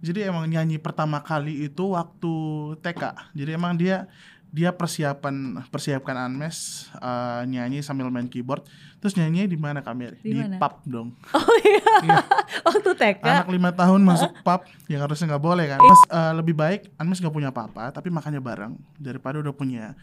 [0.00, 2.32] Jadi emang nyanyi pertama kali itu waktu
[2.80, 3.32] TK.
[3.36, 4.08] Jadi emang dia
[4.50, 8.66] dia persiapan persiapkan Anmes uh, nyanyi sambil main keyboard.
[8.98, 10.18] Terus nyanyi di mana Kamir?
[10.20, 11.14] Di pub dong.
[11.38, 12.24] Oh iya.
[12.66, 13.22] Waktu TK.
[13.22, 15.80] Anak lima tahun masuk pub yang harusnya nggak boleh kan.
[15.80, 19.94] Mas, uh, lebih baik Anmes nggak punya apa-apa tapi makannya bareng daripada udah punya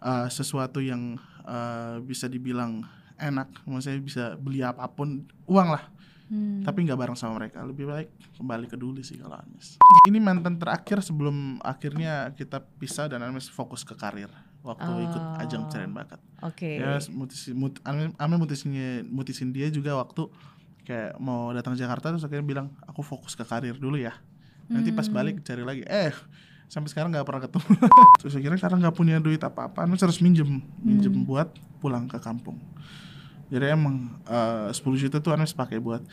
[0.00, 2.86] uh, sesuatu yang uh, bisa dibilang
[3.20, 3.52] enak.
[3.68, 5.84] Maksudnya bisa beli apa pun uang lah.
[6.30, 6.62] Hmm.
[6.62, 7.58] Tapi nggak bareng sama mereka.
[7.66, 8.08] Lebih baik
[8.38, 9.82] kembali ke dulu sih kalau Anmes.
[10.06, 14.30] Ini mantan terakhir sebelum akhirnya kita pisah dan Anmes fokus ke karir
[14.62, 15.42] waktu ikut Oh.
[15.42, 16.20] ajang pencarian bakat.
[16.46, 16.78] Oke.
[16.78, 17.82] Ya mutusin mut,
[19.02, 20.30] mutusin dia juga waktu
[20.86, 24.14] kayak mau datang Jakarta terus akhirnya bilang aku fokus ke karir dulu ya.
[24.70, 25.16] Nanti pas Hmm.
[25.18, 25.82] balik cari lagi.
[25.82, 26.14] Eh
[26.70, 27.66] sampai sekarang nggak pernah ketemu.
[28.22, 31.26] terus akhirnya karena nggak punya duit apa-apa, Ame harus minjem minjem Hmm.
[31.26, 31.50] buat
[31.82, 32.60] pulang ke kampung.
[33.50, 36.06] Jadi emang eh, 10 juta tuh Ame pakai buat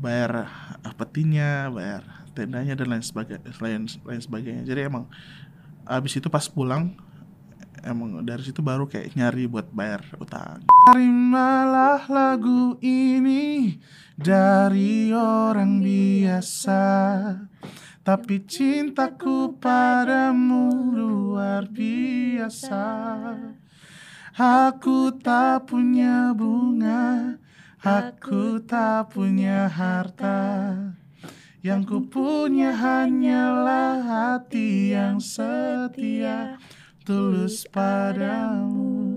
[0.00, 0.48] bayar
[0.80, 2.02] eh, petinya, bayar
[2.32, 4.62] tendanya dan lain sebagainya, lain, lain sebagainya.
[4.64, 5.04] Jadi emang
[5.84, 6.96] abis itu pas pulang
[7.84, 10.64] emang dari situ baru kayak nyari buat bayar utang.
[10.88, 13.76] Terimalah lagu ini
[14.16, 16.84] dari orang biasa,
[18.04, 22.84] tapi cintaku padamu luar biasa.
[24.40, 27.36] Aku tak punya bunga,
[27.84, 30.72] aku tak punya harta.
[31.60, 36.56] Yang ku punya hanyalah hati yang setia
[37.04, 39.09] tulus padamu.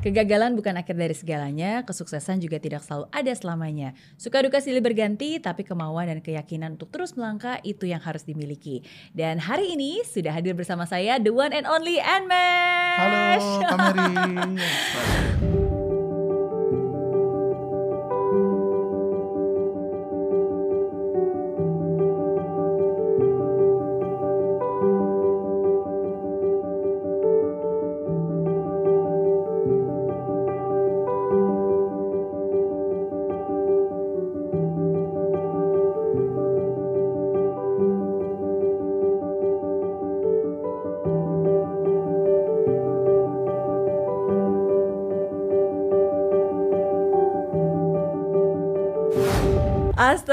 [0.00, 3.92] Kegagalan bukan akhir dari segalanya, kesuksesan juga tidak selalu ada selamanya.
[4.16, 8.80] Suka duka silih berganti, tapi kemauan dan keyakinan untuk terus melangkah itu yang harus dimiliki.
[9.12, 13.44] Dan hari ini sudah hadir bersama saya the one and only Anmesh.
[13.44, 15.59] Halo, Kameri.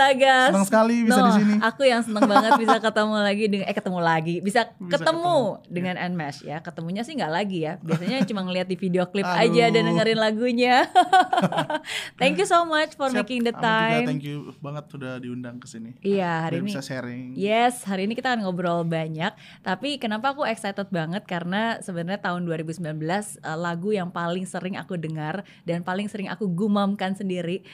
[0.08, 0.38] Astaga.
[0.52, 1.54] Senang sekali bisa Noh, di sini.
[1.60, 5.74] Aku yang senang banget bisa ketemu lagi dengan eh ketemu lagi, bisa, Bisa ketemu, ketemu.
[5.74, 6.58] dengan Anmesh ya.
[6.64, 7.74] Ketemunya sih nggak lagi ya.
[7.84, 9.44] Biasanya cuma ngeliat di video klip Aduh.
[9.44, 10.88] aja dan dengerin lagunya.
[12.22, 14.06] thank you so much for Siap, making the Ame juga time.
[14.08, 15.92] thank you banget sudah diundang ke sini.
[16.00, 17.26] Iya, hari Biar ini bisa sharing.
[17.36, 19.36] Yes, hari ini kita akan ngobrol banyak.
[19.62, 22.80] Tapi kenapa aku excited banget karena sebenarnya tahun 2019
[23.44, 27.66] eh, lagu yang paling sering aku dengar dan paling sering aku gumamkan sendiri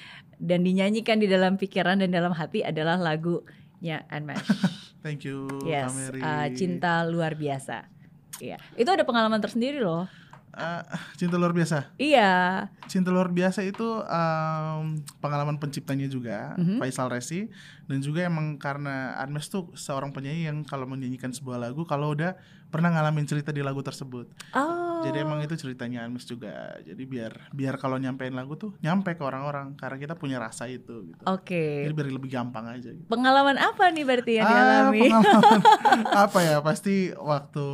[0.44, 4.44] dan dinyanyikan di dalam pikiran dan dalam hati adalah lagunya Anmesh.
[5.04, 6.20] Thank you, yes, Kameri.
[6.20, 7.88] eh, cinta luar biasa.
[8.38, 10.04] Iya, itu ada pengalaman tersendiri loh.
[10.54, 10.84] Eh,
[11.18, 11.90] cinta luar biasa.
[11.98, 12.68] Iya.
[12.86, 16.78] Cinta luar biasa itu em, pengalaman penciptanya juga Mhm.
[16.78, 17.50] Faisal Resi
[17.84, 22.38] dan juga emang karena Anmes tuh seorang penyanyi yang kalau menyanyikan sebuah lagu kalau udah
[22.70, 24.30] pernah ngalamin cerita di lagu tersebut.
[24.54, 24.93] Oh.
[25.04, 26.52] Jadi emang itu ceritanya Anmes juga.
[26.80, 31.06] Jadi biar biar kalau nyampein lagu tuh nyampe ke orang-orang karena kita punya rasa itu
[31.06, 31.24] gitu.
[31.26, 31.84] Oke.
[31.84, 33.06] Jadi biar lebih gampang aja gitu.
[33.06, 35.00] Pengalaman apa nih berarti yang Ah, dialami?
[35.06, 35.62] pengalaman
[36.26, 36.58] apa ya?
[36.60, 37.66] Pasti waktu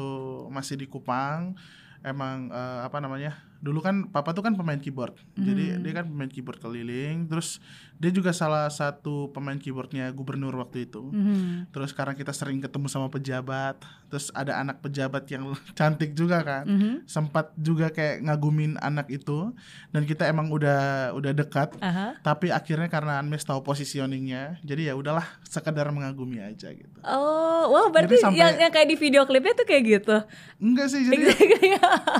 [0.49, 1.53] masih di Kupang
[1.99, 3.35] emang eh, apa namanya?
[3.59, 5.19] Dulu kan papa tuh kan pemain keyboard.
[5.35, 5.83] Jadi Hmm.
[5.83, 7.27] dia kan pemain keyboard keliling.
[7.27, 7.59] Terus
[7.93, 11.11] dia juga salah satu pemain keyboardnya gubernur waktu itu.
[11.11, 11.67] Mhm.
[11.69, 13.83] Terus sekarang kita sering ketemu sama pejabat.
[14.09, 15.45] Terus ada anak pejabat yang
[15.77, 16.65] cantik juga kan.
[16.65, 17.05] Mhm.
[17.05, 19.53] Sempat juga kayak ngagumin anak itu
[19.87, 21.77] dan kita emang udah udah dekat.
[21.79, 22.17] Aha.
[22.19, 26.97] Tapi akhirnya karena Anmes tahu positioningnya, jadi ya udahlah sekedar mengagumi aja gitu.
[27.01, 30.17] Oh, wow berarti Jadi sampai- yang, yang kayak di video klipnya tuh kayak gitu.
[30.57, 31.31] Enggak sih, jadi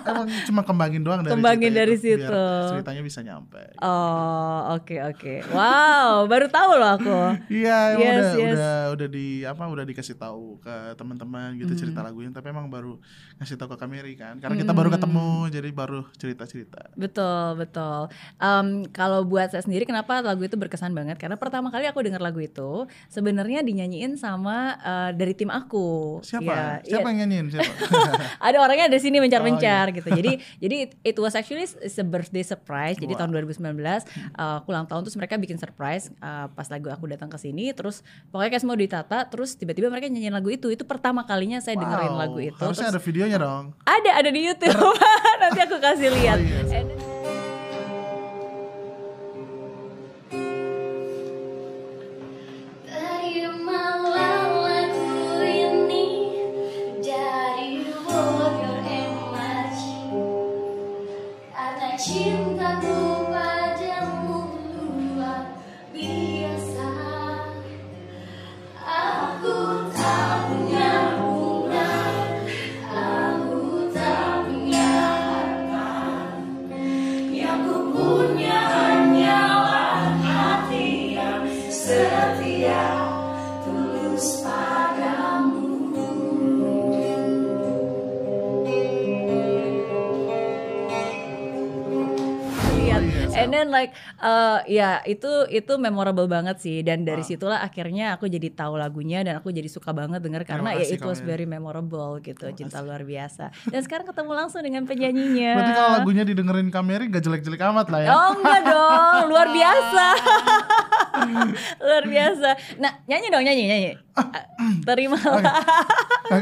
[0.06, 2.46] emang cuma kembangin doang dari Kembangin dari itu, biar situ.
[2.70, 3.62] ceritanya bisa nyampe.
[3.80, 5.34] Oh, oke oke.
[5.50, 7.18] Wow, baru tahu loh aku.
[7.50, 8.54] Iya, Yes, udah yes.
[8.54, 11.79] udah udah di apa udah dikasih tahu ke teman-teman gitu Hmm.
[11.80, 13.00] Cerita lagunya, tapi emang baru
[13.38, 14.38] ngasih tahu ke Kameri kan.
[14.38, 14.96] Karena kita baru Hmm.
[14.98, 16.82] ketemu, jadi baru cerita-cerita.
[16.94, 18.12] Betul, betul.
[18.38, 21.16] Em, kalau buat saya sendiri kenapa lagu itu berkesan banget?
[21.16, 26.20] Karena pertama kali aku dengar lagu itu sebenarnya dinyanyiin sama eh, dari tim aku.
[26.24, 26.46] Siapa?
[26.46, 27.12] Iya, Siapa iya.
[27.14, 27.46] yang nyanyiin?
[27.54, 27.72] Siapa?
[28.40, 30.10] ada orangnya ada sini mencar-mencar Oh, gitu.
[30.10, 32.96] Jadi jadi it, was actually a birthday surprise.
[32.96, 33.60] Jadi tahun 2019
[34.34, 37.70] uh, aku ulang tahun terus mereka bikin surprise uh, pas lagu aku datang ke sini
[37.72, 40.72] terus pokoknya kayak semua ditata terus tiba-tiba mereka nyanyiin lagu itu.
[40.72, 42.58] Itu pertama kalinya saya dengerin Wow, lagu itu.
[42.58, 43.64] Harusnya Terus ada videonya dong.
[43.86, 44.74] ada ada di YouTube.
[45.42, 46.38] Nanti aku kasih lihat.
[46.38, 46.82] Oh, iya.
[93.70, 97.30] And like uh, ya itu itu memorable banget sih dan dari Wow.
[97.30, 100.98] situlah akhirnya aku jadi tahu lagunya dan aku jadi suka banget denger karena ya kasih,
[100.98, 102.88] it was very memorable gitu Terima cinta kasih.
[102.88, 107.62] luar biasa dan sekarang ketemu langsung dengan penyanyinya Berarti kalau lagunya didengerin Kameri gak jelek-jelek
[107.62, 108.10] amat lah ya.
[108.10, 110.06] Oh enggak dong, luar biasa.
[111.84, 112.50] luar biasa.
[112.78, 113.92] Nah, nyanyi dong, nyanyi, nyanyi.
[114.88, 115.44] Terimalah.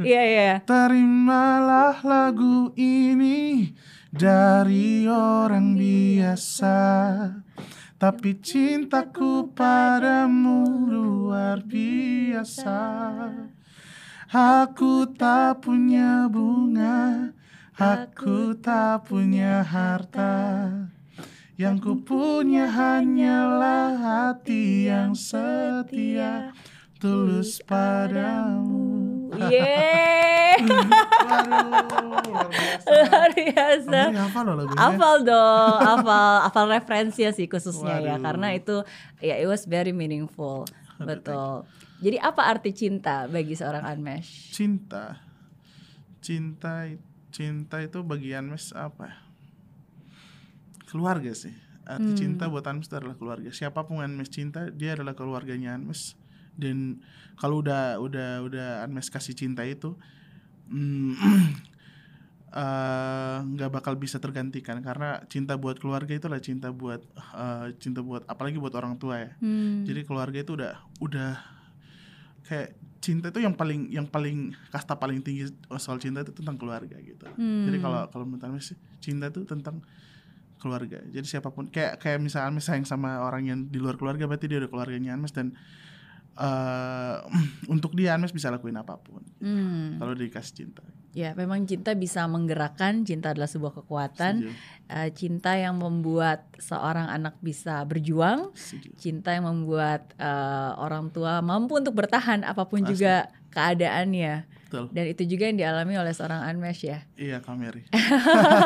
[0.00, 0.52] Iya, iya.
[0.64, 3.70] Terimalah lagu ini
[4.08, 6.80] dari orang biasa
[7.98, 12.80] Tapi cintaku padamu luar biasa.
[14.30, 17.34] Aku tak punya bunga
[17.78, 20.34] Aku tak punya harta.
[21.58, 26.54] Yang ku punya hanyalah hati yang setia
[27.02, 28.87] Tulus padamu
[29.46, 31.62] Yeay, Waduh,
[32.26, 32.88] luar biasa.
[32.90, 34.00] luar biasa.
[34.04, 34.78] Kamu hafal loh lagunya.
[34.80, 38.24] Hafal dong, hafal, hafal referensinya sih khususnya ya, Waduh.
[38.24, 38.76] karena itu
[39.18, 40.66] ya it was very meaningful,
[40.98, 41.62] betul.
[41.98, 44.50] Jadi apa arti cinta bagi seorang Unmesh?
[44.50, 45.22] Cinta.
[46.18, 46.90] Cinta
[47.28, 49.06] cinta itu bagian mes apa?
[49.06, 49.16] ya?
[50.86, 51.54] Keluarga sih.
[51.84, 52.18] Arti Hmm.
[52.18, 53.48] cinta buat Anmes itu adalah keluarga.
[53.48, 56.17] Siapa pun Anmes cinta, dia adalah keluarganya Anmes.
[56.58, 56.98] Dan
[57.38, 59.94] kalau udah udah udah Anmes kasih cinta itu
[60.68, 61.14] mm,
[62.62, 68.02] eh, nggak bakal bisa tergantikan karena cinta buat keluarga itu adalah cinta buat eh, cinta
[68.02, 69.30] buat apalagi buat orang tua ya.
[69.38, 69.86] Hmm.
[69.86, 71.32] Jadi keluarga itu udah udah
[72.48, 75.46] kayak cinta itu yang paling yang paling kasta paling tinggi
[75.78, 77.24] soal cinta itu tentang keluarga gitu.
[77.38, 77.70] Hmm.
[77.70, 79.80] Jadi kalau kalau menurut sih, cinta itu tentang
[80.58, 80.98] keluarga.
[81.06, 84.50] Jadi siapa pun kayak kayak misalnya Amis sayang sama orang yang di luar keluarga berarti
[84.50, 85.54] dia udah keluarganya Amis dan
[86.38, 87.16] eh
[87.74, 89.98] untuk dia Amis bisa lakuin apa pun Hmm.
[89.98, 90.82] kalau dikasih cinta.
[91.10, 93.02] Ya, memang cinta bisa menggerakkan.
[93.02, 94.44] Cinta adalah sebuah kekuatan.
[94.44, 94.54] Setuju.
[94.86, 98.54] Eh, cinta yang membuat seorang anak bisa berjuang.
[98.54, 98.94] Setuju.
[98.94, 102.92] Cinta yang membuat eh, orang tua mampu untuk bertahan apa pun Pasti.
[102.94, 103.14] juga
[103.50, 104.46] keadaannya.
[104.68, 104.84] Betul.
[104.92, 107.02] Dan itu juga yang dialami oleh seorang Unmesh ya.
[107.16, 107.88] Iya Kameri.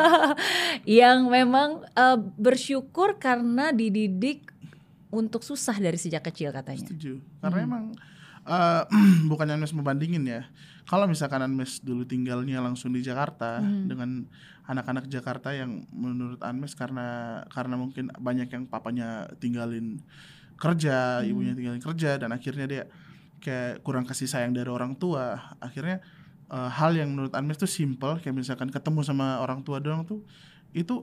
[1.01, 4.52] yang memang eh, bersyukur karena dididik
[5.13, 6.81] untuk susah dari sejak kecil katanya.
[6.89, 7.21] Setuju.
[7.37, 7.67] Karena Hmm.
[7.69, 7.85] emang
[8.43, 8.83] eh
[9.31, 10.41] bukannya Anmes membandingin ya.
[10.83, 13.87] Kalau misalkan Anmes dulu tinggalnya langsung di Jakarta Hmm.
[13.87, 14.09] dengan
[14.65, 20.01] anak-anak Jakarta yang menurut Anmes karena karena mungkin banyak yang papanya tinggalin
[20.57, 21.29] kerja, Hmm.
[21.29, 22.83] ibunya tinggalin kerja dan akhirnya dia
[23.39, 25.55] kayak kurang kasih sayang dari orang tua.
[25.59, 26.03] Akhirnya
[26.49, 30.19] eh, hal yang menurut Anmes tuh simple kayak misalkan ketemu sama orang tua doang tuh
[30.73, 30.99] itu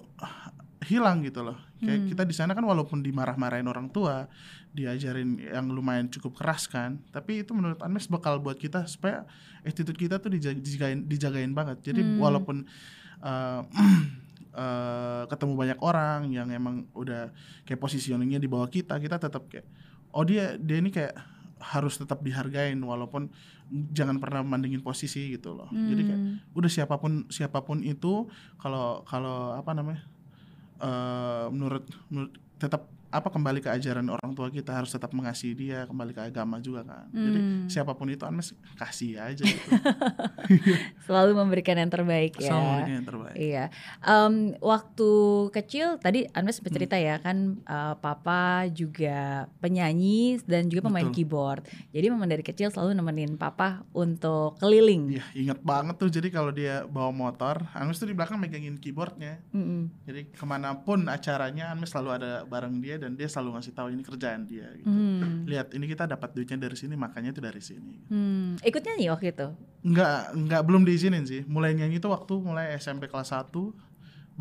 [0.81, 1.61] hilang gitu loh.
[1.77, 2.09] Kayak Hmm.
[2.09, 4.29] kita di sana kan walaupun dimarah-marahin orang tua,
[4.71, 9.29] diajarin yang lumayan cukup keras kan, tapi itu menurut Anmes bakal buat kita supaya
[9.61, 11.85] attitude kita tuh dija- dijagain dijagain banget.
[11.85, 12.17] Jadi Hmm.
[12.17, 12.65] walaupun
[13.21, 13.61] eh,
[14.57, 17.29] eh, ketemu banyak orang yang emang udah
[17.63, 19.69] kayak positioningnya di bawah kita, kita tetap kayak
[20.11, 21.13] oh dia dia ini kayak
[21.61, 23.29] harus tetap dihargain walaupun
[23.93, 25.69] jangan pernah mandingin posisi gitu loh.
[25.69, 26.37] Jadi kayak Hmm.
[26.57, 30.01] udah siapa pun siapa pun itu kalau kalau apa namanya
[30.81, 35.83] eh menurut menurut tetap apa kembali ke ajaran orang tua kita harus tetap mengasihi dia
[35.85, 37.67] kembali ke agama juga kan jadi Hmm.
[37.67, 39.71] siapa pun itu Anmes kasih aja gitu
[41.07, 42.49] Selalu memberikan yang terbaik ya.
[42.49, 43.65] sama memberikan yang terbaik Iya,
[44.01, 45.11] Em, waktu
[45.51, 46.87] kecil tadi Anda sempat Hmm.
[46.93, 49.19] ya kan eh, papa juga
[49.61, 51.17] penyanyi dan juga pemain Betul.
[51.17, 51.63] keyboard.
[51.91, 55.11] Jadi memang dari kecil selalu nemenin papa untuk keliling.
[55.11, 59.41] Iya ingat banget tuh jadi kalau dia bawa motor Anmes tuh di belakang megangin keyboardnya
[59.51, 59.91] Mm-mm.
[60.05, 63.89] jadi ke mana pun acaranya Anmes selalu ada bareng dia dan dia selalu ngasih tahu
[63.97, 64.87] ini kerjaan dia gitu.
[64.87, 65.49] Hmm.
[65.49, 68.61] lihat ini kita dapat duitnya dari sini makanya itu dari sini Hmm.
[68.61, 69.49] Ikut nyanyi waktu itu.
[69.81, 71.43] Enggak, enggak belum diizinin sih.
[71.49, 73.49] Mulai nyanyi itu waktu mulai SMP kelas 1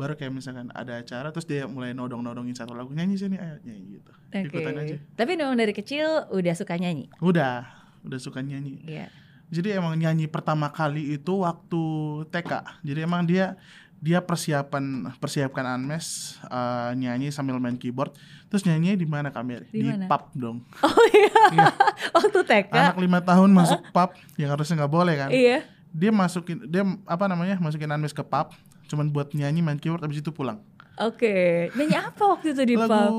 [0.00, 4.00] baru kayak misalkan ada acara terus dia mulai nodong-nodongin satu lagu nyanyi sini ayo nyanyi
[4.00, 4.12] gitu.
[4.32, 4.48] Oke.
[4.48, 4.96] Ikutan aja.
[5.16, 7.12] Tapi memang dari kecil udah suka nyanyi.
[7.20, 7.68] Udah,
[8.04, 8.80] udah suka nyanyi.
[8.88, 9.12] Iya.
[9.50, 11.82] Jadi emang nyanyi pertama kali itu waktu
[12.30, 12.80] TK.
[12.86, 13.58] Jadi emang dia
[14.00, 18.16] dia persiapan persiapkan Anmes eh, nyanyi sambil main keyboard.
[18.48, 19.68] Terus nyanyi di mana Kamir?
[19.68, 20.64] Di pub dong.
[20.82, 21.36] Oh iya.
[21.52, 21.68] Iya.
[22.16, 22.72] waktu TK.
[22.72, 25.30] Anak lima tahun masuk pub yang harusnya nggak boleh kan?
[25.30, 25.62] Iya.
[25.90, 28.54] dia masukin dia apa namanya masukin Anmes ke pub
[28.86, 30.62] cuman buat nyanyi main keyboard habis itu pulang
[30.98, 31.34] Oke.
[31.72, 33.12] Nyanyi apa waktu itu di lagu pub?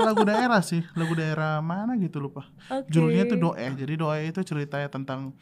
[0.00, 2.88] lagu daerah sih lagu daerah mana gitu lupa Oke.
[2.88, 5.32] judulnya tuh doe jadi doe itu ceritanya tentang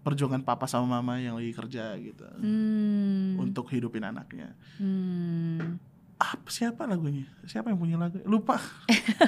[0.00, 3.38] perjuangan papa sama mama yang lagi kerja gitu Hmm.
[3.38, 5.82] untuk hidupin anaknya Hmm.
[6.18, 8.58] Apa siapa lagunya siapa yang punya lagu lupa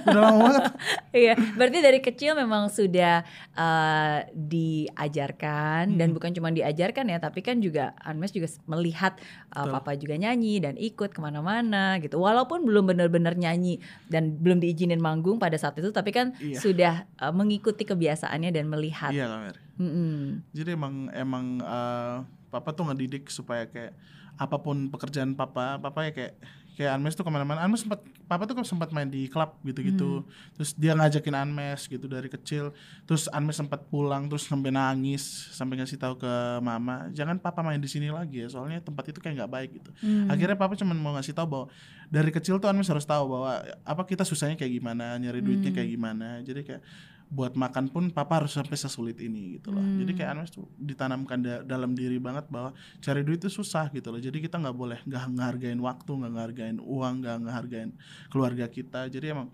[0.04, 0.62] udah lama banget
[1.12, 6.16] Iya, berarti dari kecil memang sudah uh, diajarkan dan Hmm.
[6.16, 9.18] bukan cuma diajarkan ya, tapi kan juga Anmes juga melihat
[9.50, 9.72] uh, Betul.
[9.72, 12.16] papa juga nyanyi dan ikut ke mana-mana gitu.
[12.16, 16.58] Walaupun belum benar-benar nyanyi dan belum diizinin manggung pada saat itu, tapi kan Iya.
[16.58, 19.10] sudah uh, mengikuti kebiasaannya dan melihat.
[19.10, 20.44] iya Kak Mary Mm-mm.
[20.52, 22.16] jadi emang emang eh,
[22.48, 23.96] papa tuh ngedidik supaya kayak
[24.36, 26.34] apa pun pekerjaan papa papa ya kayak
[26.80, 27.60] kayak Anmes tuh ke mana-mana.
[27.60, 30.24] Anmes sempat papa tuh sempat main di klub gitu-gitu.
[30.56, 32.72] Terus dia ngajakin Anmes gitu dari kecil.
[33.04, 36.32] Terus Anmes sempat pulang terus sampai nangis sampai ngasih tahu ke
[36.64, 39.90] mama jangan papa main di sini lagi ya soalnya tempat itu kayak nggak baik gitu.
[40.00, 40.32] Hmm.
[40.32, 41.66] akhirnya papa cuma mau ngasih tahu bahwa
[42.08, 45.76] dari kecil tuh Anmes harus tahu bahwa apa kita susahnya kayak gimana nyari duitnya Hmm.
[45.76, 46.28] kayak gimana.
[46.40, 46.82] Jadi kayak
[47.30, 49.98] buat makan pun papa harus sampai sesulit ini gitu loh Hmm.
[49.98, 54.10] jadi kayak Anmes tuh ditanamkan da- dalam diri banget bahwa cari duit itu susah gitu
[54.10, 57.90] loh jadi kita nggak boleh nggak ngehargain waktu nggak ngehargain uang nggak ngehargain
[58.26, 59.46] keluarga kita jadi emang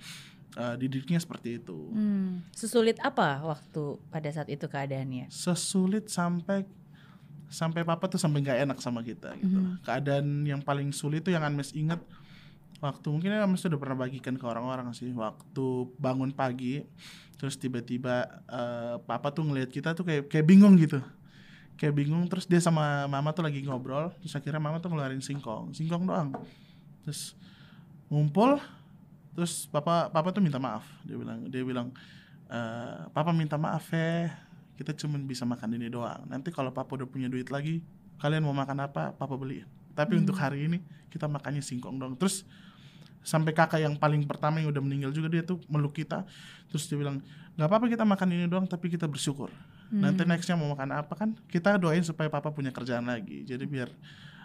[0.54, 2.40] eh, didiknya seperti itu Hmm.
[2.50, 5.28] Sesulit apa waktu pada saat itu keadaannya?
[5.28, 6.64] sesulit sampai
[7.47, 9.52] sampai papa tuh sampai nggak enak sama kita gitu.
[9.54, 9.85] Mhm.
[9.85, 12.00] Keadaan yang paling sulit tuh yang Anmes inget
[12.80, 15.09] waktu mungkin Anmes sudah pernah bagikan ke orang-orang sih.
[15.12, 16.85] Waktu bangun pagi
[17.37, 21.00] terus tiba-tiba eh, papa tuh ngelihat kita tuh kayak kayak bingung gitu.
[21.76, 25.73] Kayak bingung terus dia sama mama tuh lagi ngobrol terus akhirnya mama tuh ngeluarin singkong
[25.76, 26.33] singkong doang.
[27.04, 27.37] Terus
[28.09, 28.61] ngumpul
[29.37, 30.85] terus papa papa tuh minta maaf.
[31.04, 31.88] Dia bilang dia bilang
[32.49, 34.33] "Eh, papa minta maaf ya
[34.76, 36.25] kita cuman bisa makan ini doang.
[36.28, 37.80] Nanti kalau papa udah punya duit lagi
[38.16, 40.29] kalian mau makan apa papa beliin tapi Hmm.
[40.29, 42.15] untuk hari ini kita makannya singkong dong.
[42.15, 42.45] Terus
[43.26, 46.23] sampai kakak yang paling pertama yang udah meninggal juga dia tuh meluk kita.
[46.69, 47.25] Terus dia bilang
[47.57, 49.49] nggak apa-apa kita makan ini doang tapi kita bersyukur.
[49.88, 50.31] Nanti Hmm.
[50.31, 53.43] nextnya mau makan apa kan kita doain supaya papa punya kerjaan lagi.
[53.43, 53.88] Jadi biar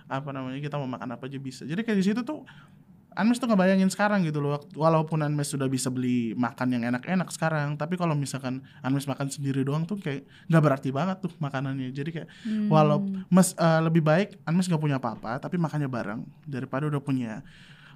[0.08, 1.68] apa namanya kita mau makan apa aja bisa.
[1.68, 2.42] Jadi kayak di situ tuh
[3.12, 7.76] Anmes tuh ngebayangin sekarang gitu loh walaupun Anmes sudah bisa beli makan yang enak-enak sekarang
[7.76, 11.92] tapi kalau misalkan Anmes makan sendiri doang tuh kayak nggak berarti banget tuh makanannya.
[11.92, 12.72] Jadi kayak Hmm.
[12.72, 17.44] walau mes eh, lebih baik Anmes nggak punya apa-apa tapi makannya bareng daripada udah punya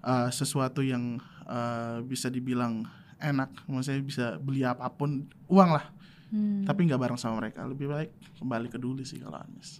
[0.04, 2.84] eh, sesuatu yang eh, bisa dibilang
[3.16, 3.56] enak.
[3.72, 5.86] Maksudnya bisa beli apa pun uang lah
[6.26, 6.66] Hmm.
[6.66, 9.80] tapi nggak bareng sama mereka lebih baik kembali ke dulu sih kalau Anmes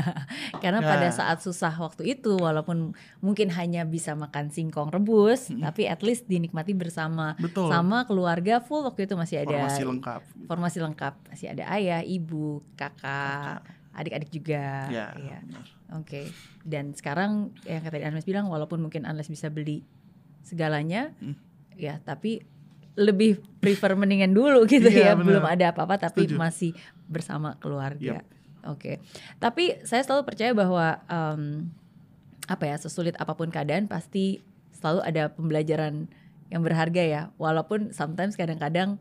[0.62, 0.86] Karena Ya.
[0.86, 5.62] pada saat susah waktu itu, walaupun mungkin hanya bisa makan singkong rebus, Mm-mm.
[5.62, 10.20] tapi at least dinikmati bersama betul sama keluarga full waktu itu masih ada formasi lengkap
[10.24, 10.46] gitu.
[10.46, 14.86] formasi lengkap, masih ada ayah, ibu, kakak, adik-adik juga.
[14.88, 15.38] ya Iya.
[15.42, 15.64] benar.
[15.96, 16.28] Oke.
[16.62, 17.32] Dan sekarang
[17.64, 19.82] yang kata Anles bilang, walaupun mungkin Anles bisa beli
[20.42, 21.36] segalanya, Hmm.
[21.74, 22.44] ya tapi
[22.98, 25.26] lebih prefer mendingan dulu gitu ya, Iya, benar.
[25.30, 26.34] belum ada apa-apa tapi Setuju.
[26.36, 26.70] masih
[27.06, 28.26] bersama keluarga.
[28.66, 28.98] Oke.
[29.38, 31.70] Tapi saya selalu percaya bahwa em,
[32.44, 34.42] apa ya, sesulit apa pun keadaan pasti
[34.74, 36.10] selalu ada pembelajaran
[36.48, 37.22] yang berharga ya.
[37.36, 38.98] Walaupun sometimes kadang-kadang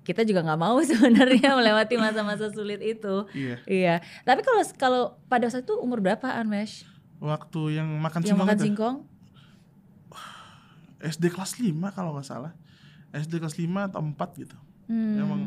[0.00, 3.30] kita juga nggak mau sebenarnya melewati masa-masa sulit itu.
[3.30, 3.94] iya Iya.
[4.24, 6.84] Tapi kalau kalau pada saat itu umur berapa Anmesh?
[7.20, 8.96] waktu yang makan Yang singkong makan itu singkong?
[11.00, 12.52] SD kelas 5 kalau nggak salah
[13.12, 14.56] SD kelas 5 atau 4 gitu
[14.90, 15.22] Hmm.
[15.22, 15.40] emang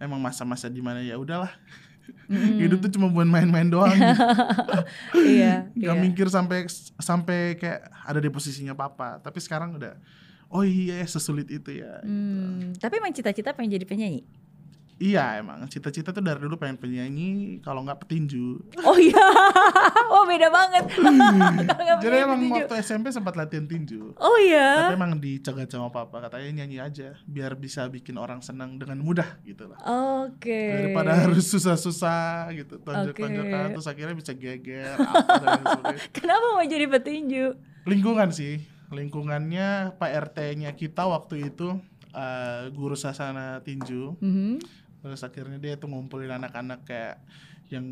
[0.00, 1.52] emang masa-masa di mana ya udahlah
[2.26, 2.58] Mm-mm.
[2.58, 4.24] hidup tuh cuma buat main-main doang gitu.
[5.36, 5.68] iya.
[5.70, 6.00] nggak iya.
[6.00, 6.64] mikir sampai
[6.96, 9.94] sampai kayak ada di posisinya papa tapi sekarang udah
[10.48, 14.24] oh iya sesulit itu ya Hmm, tapi emang cita-cita pengen jadi penyanyi?
[15.00, 19.16] Iya emang cita-cita tuh dari dulu pengen penyanyi kalau nggak petinju Oh iya,
[20.12, 20.84] oh beda banget.
[21.80, 22.54] Nggak jadi emang petinju.
[22.60, 24.84] waktu SMP sempat latihan tinju Oh iya.
[24.84, 29.40] tapi emang dicegah sama papa katanya nyanyi aja biar bisa bikin orang senang dengan mudah
[29.42, 29.80] gitu lah
[30.22, 30.68] Oke.
[30.70, 33.72] daripada harus susah-susah gitu tonjok-tonjokan Oke.
[33.74, 36.04] terus akhirnya bisa geger apa dan lain sebagainya.
[36.16, 37.44] Kenapa mau jadi petinju?
[37.82, 41.80] lingkungan sih lingkungannya Pak RT-nya kita waktu itu
[42.10, 44.79] eh, guru sasana tinju Mhm.
[45.00, 47.16] Terus akhirnya dia tuh ngumpulin anak-anak kayak
[47.66, 47.86] yang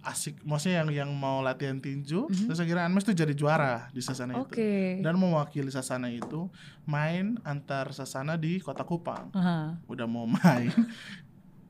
[0.00, 2.48] asik maksudnya yang yang mau latihan tinju Mhm.
[2.48, 4.98] terus akhirnya Anmes tuh jadi juara di sasana itu Oke.
[4.98, 6.48] dan mewakili sasana itu
[6.84, 9.76] main antar sasana di kota Kupang Aha.
[9.84, 10.72] udah mau main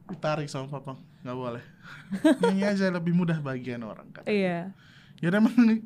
[0.08, 1.64] ditarik sama papa nggak boleh
[2.46, 4.70] nyanyi aja lebih mudah bagian orang kan Iya.
[5.18, 5.82] ya emang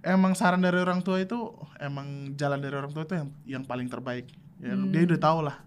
[0.00, 1.36] emang saran dari orang tua itu
[1.76, 4.94] emang jalan dari orang tua itu yang yang paling terbaik ya, Hmm.
[4.94, 5.58] dia udah tahu lah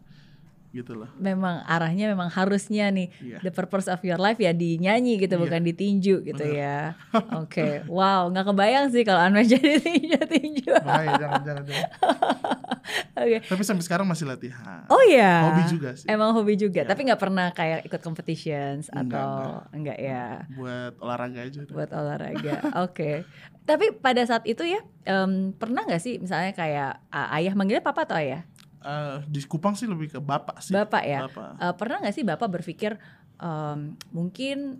[0.71, 3.37] gitu loh Memang arahnya memang harusnya nih Iya.
[3.41, 5.41] the purpose of your life ya dinyanyi gitu Iya.
[5.41, 6.61] bukan ditinju gitu Bener.
[6.61, 6.79] ya.
[7.41, 7.81] Oke.
[7.85, 9.81] Wow, nggak kebayang sih kalau Anwar jadi
[10.23, 11.89] tinju bahaya jangan jangan jangan
[13.19, 13.37] Oke.
[13.43, 14.81] Tapi sampai sekarang masih latihan.
[14.87, 15.51] Oh ya.
[15.51, 16.07] Hobi juga sih.
[16.07, 16.87] Emang hobi juga, Ya.
[16.87, 21.59] tapi nggak pernah kayak ikut competitions Enggak, atau enggak, ya Buat olahraga aja.
[21.61, 21.73] udah.
[21.75, 22.55] buat olahraga.
[22.81, 23.27] Oke.
[23.63, 28.07] Tapi pada saat itu ya em, pernah nggak sih misalnya kayak ah, ayah manggilnya papa
[28.07, 28.41] atau ayah?
[28.79, 30.71] Eh, di Kupang sih lebih ke bapak sih.
[30.71, 31.27] Bapak ya.
[31.27, 31.49] Bapak.
[31.59, 32.95] Eh, pernah nggak sih bapak berpikir
[33.37, 34.79] em, mungkin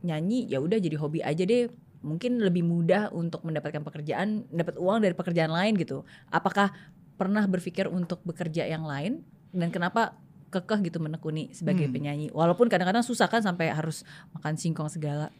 [0.00, 5.02] nyanyi ya udah jadi hobi aja deh mungkin lebih mudah untuk mendapatkan pekerjaan dapat uang
[5.02, 6.70] dari pekerjaan lain gitu apakah
[7.18, 10.14] pernah berpikir untuk bekerja yang lain dan kenapa
[10.48, 11.92] kekeh gitu menekuni sebagai Hmm.
[11.92, 15.34] penyanyi walaupun kadang-kadang susah kan sampai harus makan singkong segala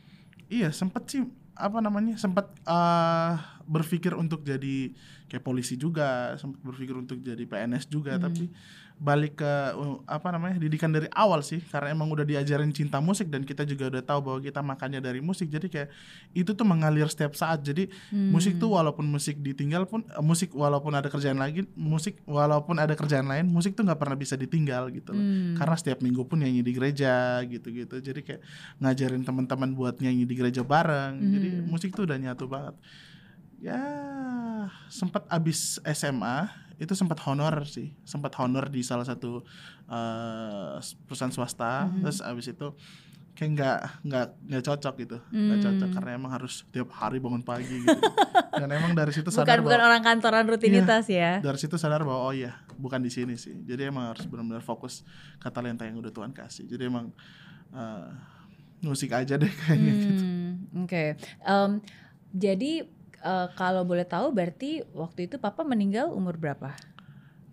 [0.48, 1.22] Iya, sempet sih
[1.58, 2.14] apa namanya?
[2.14, 3.32] Sempat eh,
[3.66, 4.94] berpikir untuk jadi
[5.28, 8.24] kayak polisi juga, sempat berpikir untuk jadi PNS juga, Hmm.
[8.24, 8.48] tapi
[8.98, 9.52] balik ke
[10.04, 10.58] apa namanya?
[10.58, 14.20] didikan dari awal sih karena emang udah diajarin cinta musik dan kita juga udah tahu
[14.26, 15.46] bahwa kita makannya dari musik.
[15.46, 15.88] Jadi kayak
[16.34, 17.62] itu tuh mengalir setiap saat.
[17.62, 18.34] Jadi Hmm.
[18.34, 22.92] musik tuh walaupun musik ditinggal pun eh, musik walaupun ada kerjaan lagi, musik walaupun ada
[22.92, 25.22] kerjaan lain, musik tuh nggak pernah bisa ditinggal gitu loh.
[25.22, 25.54] Hmm.
[25.54, 28.02] Karena setiap minggu pun nyanyi di gereja gitu-gitu.
[28.02, 28.42] Jadi kayak
[28.82, 31.22] ngajarin teman-teman buat nyanyi di gereja bareng.
[31.22, 31.70] Jadi Hmm.
[31.70, 32.74] musik tuh udah nyatu banget.
[33.58, 33.78] Ya,
[34.86, 36.46] sempat abis SMA
[36.78, 39.42] itu sempat honor sih, sempat honor di salah satu
[39.86, 41.86] eh, perusahaan swasta.
[41.86, 42.00] Mhm.
[42.02, 42.68] Terus abis itu
[43.34, 45.94] kayak nggak nggak nggak cocok gitu, nggak cocok Hmm.
[45.94, 47.94] karena emang harus tiap hari bangun pagi gitu.
[48.58, 52.02] Dan emang dari situ bukan sadar bukan bahwa orang kantoran rutinitas ya dari situ sadar
[52.02, 55.06] bahwa oh iya bukan di sini sih jadi emang harus benar-benar fokus
[55.38, 57.14] ke talenta yang udah Tuhan kasih jadi emang
[57.70, 58.08] eh,
[58.82, 61.70] musik aja deh kayaknya gitu Hmm, Oke, Em,
[62.30, 62.82] jadi
[63.22, 66.74] eh, kalau boleh tahu berarti waktu itu papa meninggal umur berapa?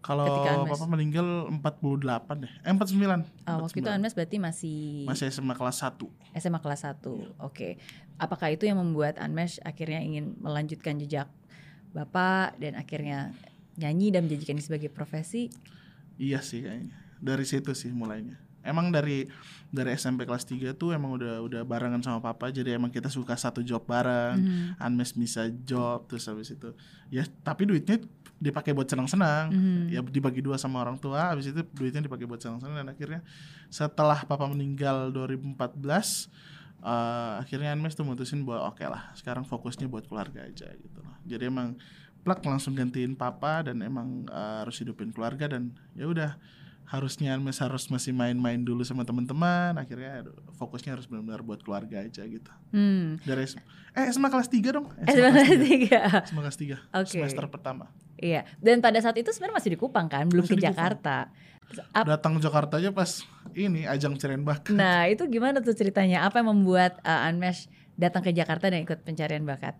[0.05, 0.29] kalau
[0.69, 3.97] papa meninggal 48 deh eh 49 Ah, waktu itu 49.
[3.97, 4.79] Anmes berarti masih,
[5.09, 5.97] masih SMA kelas 1
[6.37, 7.41] SMA kelas 1.
[7.41, 7.81] Oke.
[8.21, 11.25] Apakah itu yang membuat Anmes akhirnya ingin melanjutkan jejak
[11.89, 13.33] Bapak dan akhirnya
[13.81, 15.49] nyanyi dan menjadikan ini sebagai profesi?
[16.15, 19.29] iya sih kayaknya dari situ sih mulainya emang dari
[19.69, 23.33] dari SMP kelas 3 tuh emang udah udah barengan sama papa jadi emang kita suka
[23.33, 24.81] satu job bareng Mhm.
[24.81, 26.73] Anmes bisa job terus habis itu
[27.07, 28.01] ya tapi duitnya
[28.35, 29.83] dipakai buat senang-senang Mhm.
[29.89, 33.19] ya dibagi dua sama orang tua habis itu duitnya dipakai buat senang-senang dan akhirnya
[33.69, 36.27] setelah papa meninggal 2014
[36.81, 41.15] eh, akhirnya Anmes tuh mutusin bahwa oke lah sekarang fokusnya buat keluarga aja gitu loh
[41.23, 41.79] jadi emang
[42.21, 46.31] plak langsung gantiin papa dan emang eh, harus hidupin keluarga dan ya udah
[46.85, 50.21] harusnya Anmes harus masih main-main dulu sama teman-teman akhirnya
[50.53, 53.17] fokusnya harus benar-benar buat keluarga aja gitu Hmm.
[53.21, 53.49] dari
[53.91, 56.01] eh SMA kelas 3 dong SMA kelas tiga.
[56.23, 57.09] SMA kelas 3 Oke.
[57.11, 58.47] semester pertama Iya.
[58.57, 60.63] Dan pada saat itu sebenarnya masih di Kupang kan, belum Masih ke.
[60.63, 61.35] Jakarta.
[61.91, 66.23] Ap- datang Jakarta aja pas ini ajang cerian bakat Nah itu gimana tuh ceritanya?
[66.23, 69.75] Apa yang membuat uh, Anmesh datang ke Jakarta dan ikut pencarian bakat?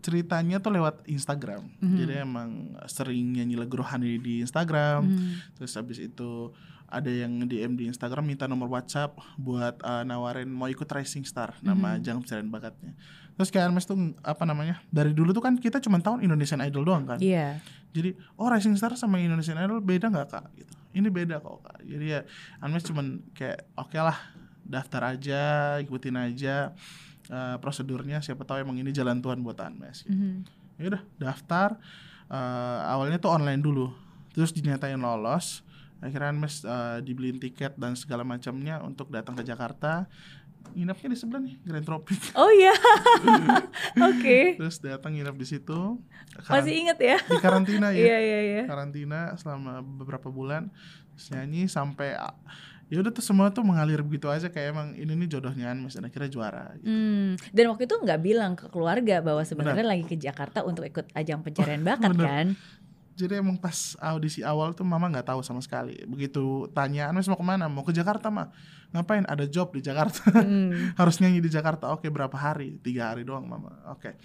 [0.00, 1.96] Ceritanya tuh lewat Instagram Mhm.
[1.96, 2.50] jadi emang
[2.84, 5.36] sering nyanyi lagu rohani di Instagram Hmm.
[5.54, 6.50] terus habis itu
[6.86, 11.54] ada yang DM di Instagram minta nomor WhatsApp buat uh, nawarin mau ikut Rising Star
[11.60, 11.96] nama Mhm.
[11.96, 12.92] ajang pencarian bakatnya
[13.34, 16.82] terus kayak Hermes tuh apa namanya dari dulu tuh kan kita cuma tahu Indonesian Idol
[16.82, 17.62] doang kan Iya.
[17.90, 21.78] jadi oh Rising Star sama Indonesian Idol beda nggak kak gitu ini beda kok kak
[21.82, 22.20] jadi ya
[22.58, 24.18] Anmes cuman kayak oke lah
[24.60, 25.42] daftar aja
[25.78, 26.74] ikutin aja
[27.30, 30.12] eh, prosedurnya siapa tahu emang ini jalan Tuhan buat Anmes gitu.
[30.12, 30.42] Mhm.
[30.76, 31.78] ya udah daftar
[32.26, 33.94] eh, awalnya tuh online dulu
[34.30, 35.62] terus dinyatain lolos
[35.98, 40.10] akhirnya Anmes eh, dibeliin tiket dan segala macamnya untuk datang ke Jakarta
[40.70, 42.70] nginepnya di sebelah nih Grand Tropic Oh iya.
[44.10, 44.54] Oke.
[44.56, 45.98] terus datang nginep di situ
[46.46, 47.18] Masih inget ya?
[47.18, 48.62] di karantina ya Iya iya iya.
[48.64, 50.68] karantina selama beberapa bulan
[51.12, 52.16] terus nyanyi sampai
[52.90, 56.04] ya udah tuh semua tuh mengalir begitu aja kayak emang ini nih jodohnya Anmes dan
[56.04, 56.84] akhirnya juara gitu.
[56.84, 57.38] Hmm.
[57.48, 61.40] Dan waktu itu nggak bilang ke keluarga bahwa sebenarnya lagi ke Jakarta untuk ikut ajang
[61.40, 62.26] pencarian bakat bener.
[62.26, 62.48] kan?
[63.12, 66.40] jadi emang pas audisi awal tuh mama nggak tahu sama sekali begitu
[66.72, 68.48] tanya Anmes mau ke mana mau ke Jakarta mah
[68.90, 70.72] ngapain ada job di Jakarta Hmm.
[71.00, 74.16] harus nyanyi di Jakarta oke berapa hari tiga hari doang mama oke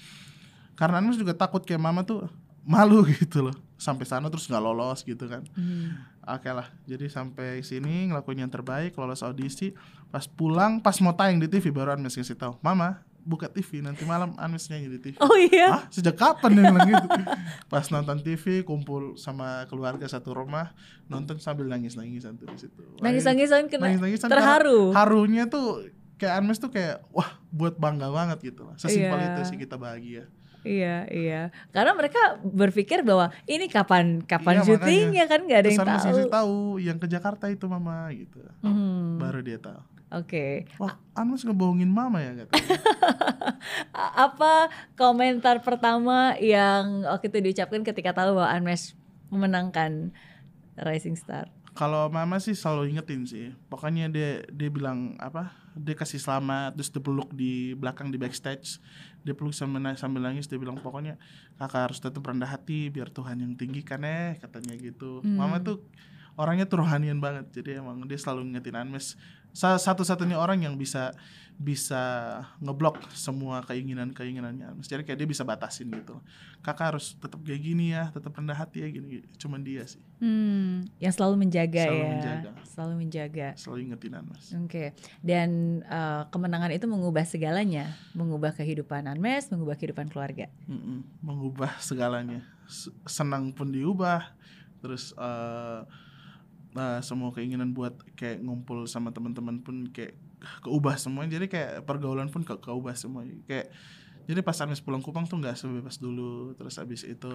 [0.74, 2.32] karena Anmes juga takut kayak mama tuh
[2.64, 6.00] malu gitu loh sampai sana terus nggak lolos gitu kan Hmm.
[6.26, 9.78] Oke lah, jadi sampai sini ngelakuin yang terbaik, lolos audisi.
[10.10, 14.06] Pas pulang, pas mau tayang di TV baru Anmes ngasih tahu, Mama buka TV nanti
[14.06, 15.16] malam Anmes nyanyi di TV.
[15.18, 15.82] Oh iya.
[15.82, 15.84] Hah?
[15.90, 17.08] Sejak kapan dia bilang gitu?
[17.66, 20.78] Pas nonton TV, kumpul sama keluarga satu rumah,
[21.10, 22.86] nonton sambil nangis-nangisan tuh di situ.
[23.02, 24.94] Nangis-nangisan kena nangis-nangisan terharu.
[24.94, 25.90] Harunya tuh
[26.22, 28.78] kayak Anmes tuh kayak wah buat bangga banget gitu lah.
[28.78, 29.28] Sesimpel Iya.
[29.36, 30.30] itu sih kita bahagia.
[30.66, 31.42] Iya iya.
[31.70, 36.04] Karena mereka berpikir bahwa ini kapan kapan Iya, syutingnya kan nggak ada Terus yang Anmes
[36.04, 36.28] tahu.
[36.28, 38.42] tahu yang ke Jakarta itu Mama gitu.
[38.60, 39.16] Hmm.
[39.16, 39.78] Baru dia tahu.
[40.12, 40.66] Oke.
[40.76, 42.78] Wah, Anmes ngebohongin mama ya katanya.
[43.96, 48.94] A- Apa komentar pertama yang waktu itu diucapkan ketika tahu bahwa Anmesh
[49.28, 50.14] memenangkan
[50.80, 51.48] Rising Star?
[51.76, 53.52] Kalau mama sih selalu ingetin sih.
[53.68, 55.52] Pokoknya dia dia bilang apa?
[55.76, 58.80] Dia kasih selamat terus dia peluk di belakang di backstage.
[59.28, 61.20] Dia peluk sambil sambil nangis dia bilang pokoknya
[61.60, 65.20] kakak harus tetap rendah hati biar Tuhan yang tinggikan eh katanya gitu.
[65.20, 65.36] Hmm.
[65.36, 65.84] Mama tuh
[66.40, 67.52] orangnya tuh rohanian banget.
[67.52, 69.20] Jadi emang dia selalu ngingetin Anmes.
[69.56, 71.16] Sa- Satu-satunya orang yang bisa
[71.56, 72.04] bisa
[72.60, 74.86] ngeblok semua keinginan-keinginannya Anmes.
[74.86, 76.20] Jadi kayak dia bisa batasin gitu.
[76.60, 79.24] Kakak harus tetap kayak gini ya, tetap rendah hati ya gini.
[79.40, 82.50] Cuman dia sih Hmm, yang selalu menjaga Selalu ya, menjaga.
[82.66, 83.48] selalu menjaga.
[83.56, 84.46] selalu ingetin Anmes.
[84.58, 84.84] Oke,
[85.22, 85.50] dan
[85.82, 90.52] eh, kemenangan itu mengubah segalanya, mengubah kehidupan Anmes, mengubah kehidupan keluarga.
[90.68, 92.44] Mm-mm, mengubah segalanya
[93.06, 94.34] senang pun diubah
[94.82, 95.82] terus eh
[96.76, 100.16] eh, semua keinginan buat kayak ngumpul sama teman-teman pun kayak
[100.62, 103.24] keubah semuanya jadi kayak pergaulan pun ke keubah semua.
[103.48, 103.72] Kayak
[104.26, 106.54] jadi pas Amis pulang Kupang tuh nggak sebebas dulu.
[106.54, 107.32] Terus abis itu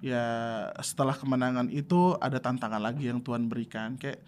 [0.00, 0.24] ya
[0.80, 4.00] setelah kemenangan itu ada tantangan lagi yang Tuhan berikan.
[4.00, 4.24] Kayak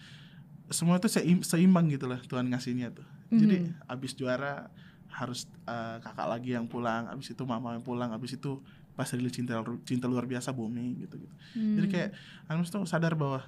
[0.68, 3.04] semua itu seim- seimbang gitu lah Tuhan ngasihnya tuh.
[3.32, 3.88] Jadi Mhm.
[3.88, 4.68] abis juara
[5.08, 8.60] harus eh, kakak lagi yang pulang abis itu mama yang pulang abis itu
[8.92, 11.92] pas rilis cinta cinta luar biasa booming gitu gitu jadi Hmm.
[11.92, 12.10] kayak
[12.44, 13.40] Anus tuh sadar bahwa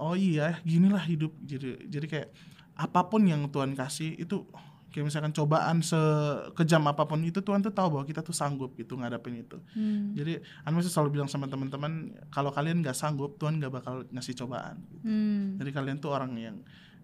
[0.00, 2.28] oh iya ginilah hidup jadi jadi kayak
[2.80, 4.48] apa pun yang Tuhan kasih itu
[4.90, 8.98] kayak misalkan cobaan sekejam apa pun itu Tuhan tuh tahu bahwa kita tuh sanggup gitu
[8.98, 10.16] ngadapin itu Hmm.
[10.16, 14.82] jadi tuh selalu bilang sama teman-teman kalau kalian nggak sanggup Tuhan nggak bakal ngasih cobaan
[14.90, 15.06] gitu.
[15.06, 15.60] Hmm.
[15.62, 16.56] jadi kalian tuh orang yang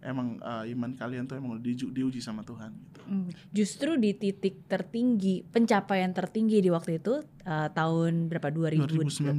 [0.02, 3.30] emang eh, iman kalian tuh emang diuji, diuji sama Tuhan gitu Hmm.
[3.54, 9.38] Justru di titik tertinggi, pencapaian tertinggi di waktu itu eh, tahun berapa 2000 2019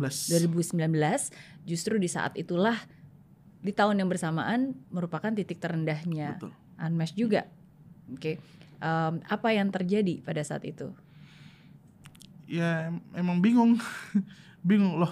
[0.72, 2.80] 2019 justru di saat itulah
[3.58, 7.50] di tahun yang bersamaan merupakan titik terendahnya betul Anmesh juga.
[8.08, 8.38] Oke.
[8.78, 10.93] Em, apa yang terjadi pada saat itu?
[12.46, 13.76] ya em- emang bingung
[14.63, 15.12] bingung loh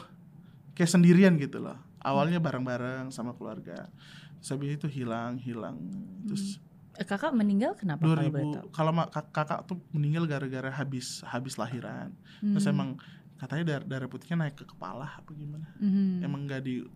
[0.71, 3.91] kayak sendirian gitu loh awalnya bareng-bareng sama keluarga
[4.37, 5.75] terus habis itu hilang hilang
[6.23, 6.59] terus
[6.95, 8.65] Eh, Kakak meninggal kenapa kalau boleh 2000 tahu?
[8.71, 12.07] kalau kak- kakak tuh meninggal gara-gara habis habis lahiran
[12.39, 12.71] terus Hmm.
[12.71, 12.89] emang
[13.35, 16.23] katanya darah, darah putihnya naik ke kepala apa gimana Mhm.
[16.23, 16.87] emang nggak di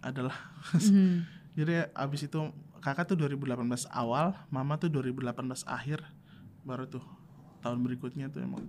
[0.00, 0.36] adalah
[0.76, 1.24] Mhm.
[1.58, 2.40] jadi abis itu
[2.80, 6.04] kakak tuh 2018 awal mama tuh 2018 akhir
[6.62, 7.02] baru tuh
[7.60, 8.64] tahun berikutnya tuh emang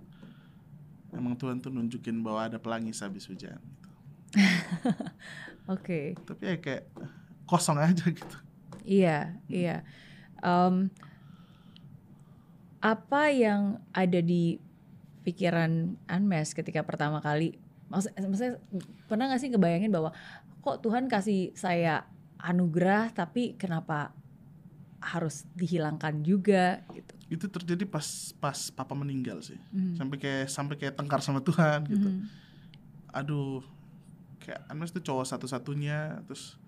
[1.12, 3.88] emang Tuhan tuh nunjukin bahwa ada pelangi habis hujan gitu.
[5.74, 6.16] Oke.
[6.24, 6.84] tapi ya kayak
[7.44, 8.36] kosong aja gitu
[8.88, 9.84] Iya, iya.
[10.40, 10.88] Em,
[12.80, 14.56] apa yang ada di
[15.26, 17.60] pikiran Anmes ketika pertama kali,
[17.92, 18.56] maksud, maksudnya
[19.04, 20.16] pernah gak sih kebayangin bahwa
[20.68, 22.04] kok Tuhan kasih saya
[22.36, 24.12] anugerah tapi kenapa
[25.00, 27.14] harus dihilangkan juga gitu?
[27.30, 28.04] itu terjadi pas
[28.36, 29.94] pas papa meninggal sih Mhm.
[29.96, 32.22] sampai kayak sampai kayak tengkar sama Tuhan gitu Mhm.
[33.08, 33.64] aduh
[34.38, 36.60] kayak Anmes tuh cowok satu-satunya terus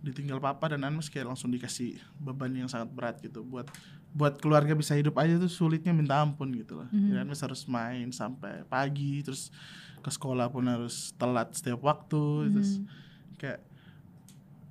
[0.00, 3.66] ditinggal papa dan Anmes kayak langsung dikasih beban yang sangat berat gitu buat
[4.10, 7.12] buat keluarga bisa hidup aja tuh sulitnya minta ampun gitu lah Mhm.
[7.12, 9.52] Jadi Anmes harus main sampai pagi terus
[10.00, 13.05] ke sekolah pun harus telat setiap waktu terus Mhm.
[13.36, 13.60] Kayak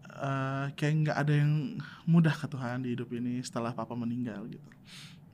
[0.09, 1.53] eh, kayak nggak ada yang
[2.05, 4.69] mudah ke Tuhan di hidup ini setelah papa meninggal gitu.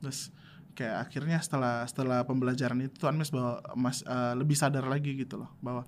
[0.01, 0.31] Terus
[0.73, 5.43] kayak akhirnya setelah setelah pembelajaran itu tuh Anmes bahwa mas eh, lebih sadar lagi gitu
[5.43, 5.83] loh bahwa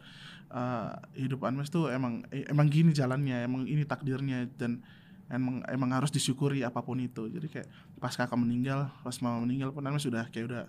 [0.52, 0.90] eh,
[1.24, 4.84] hidup Anmes tuh emang emang gini jalannya emang ini takdirnya dan
[5.32, 7.26] emang emang harus disyukuri apa pun itu.
[7.32, 10.64] Jadi kayak pas kakak meninggal pas mama meninggal pun Anmes sudah kayak udah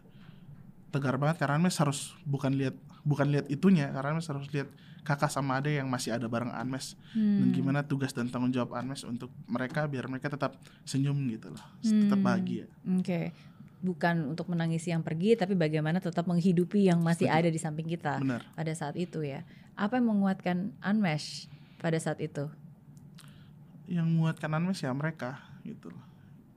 [0.95, 4.71] tegar banget karena Anmes harus bukan lihat bukan lihat itunya karena Anmes harus lihat
[5.05, 7.53] kakak sama ade yang masih ada bareng Anmes dan Hmm.
[7.53, 12.17] gimana tugas dan tanggung jawab Anmes untuk mereka biar mereka tetap senyum gitu loh tetap
[12.17, 12.27] Hmm.
[12.27, 12.65] bahagia
[12.99, 13.31] Oke.
[13.79, 17.37] Bukan untuk menangisi yang pergi, tapi bagaimana tetap menghidupi yang masih Setuju.
[17.39, 19.45] ada di samping kita benar pada saat itu ya.
[19.77, 22.49] Apa yang menguatkan Unmesh pada saat itu?
[23.85, 26.01] yang menguatkan Anmes ya mereka gitu loh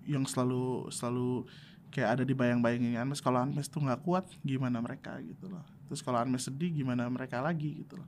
[0.07, 1.43] yang selalu selalu
[1.89, 5.99] kayak ada di bayang-bayangnya Anmes kalau Anmes tuh nggak kuat gimana mereka gitu loh terus
[5.99, 8.07] kalau Anmes sedih gimana mereka lagi gitu loh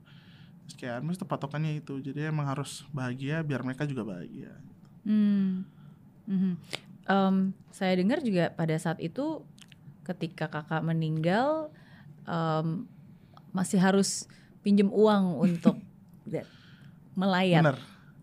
[0.80, 4.54] Anmes tuh patokannya itu jadi emang harus bahagia biar mereka juga bahagia
[5.00, 5.64] Hmm.
[6.24, 6.52] Mhm.
[7.06, 7.36] Em,
[7.70, 9.40] saya dengar juga pada saat itu
[10.02, 11.72] ketika kakak meninggal
[12.22, 12.84] em,
[13.50, 14.28] masih harus
[14.60, 15.80] pinjem uang untuk
[16.22, 16.44] da-
[17.12, 17.78] melayat benar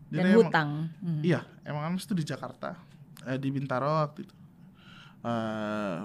[0.07, 0.69] dan emang- hutang.
[0.97, 1.19] Hmm.
[1.19, 2.77] Iya, emang Anmes tuh di Jakarta,
[3.25, 4.35] eh, di Bintaro waktu itu.
[5.19, 5.97] Eh,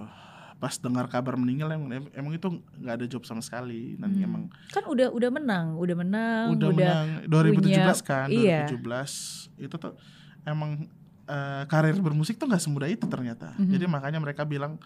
[0.62, 2.46] pas dengar kabar meninggal emang, emang itu
[2.78, 4.22] nggak ada job sama sekali dan Hmm.
[4.22, 8.70] emang Kan udah udah menang, udah menang, udah, menang 2017 kan, iya.
[8.70, 9.98] 2017 itu tuh
[10.46, 10.86] emang
[11.26, 13.58] eh, karir bermusik tuh nggak semudah itu ternyata.
[13.58, 13.74] Mhm.
[13.74, 14.78] Jadi makanya mereka bilang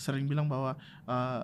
[0.00, 1.42] sering bilang bahwa eh,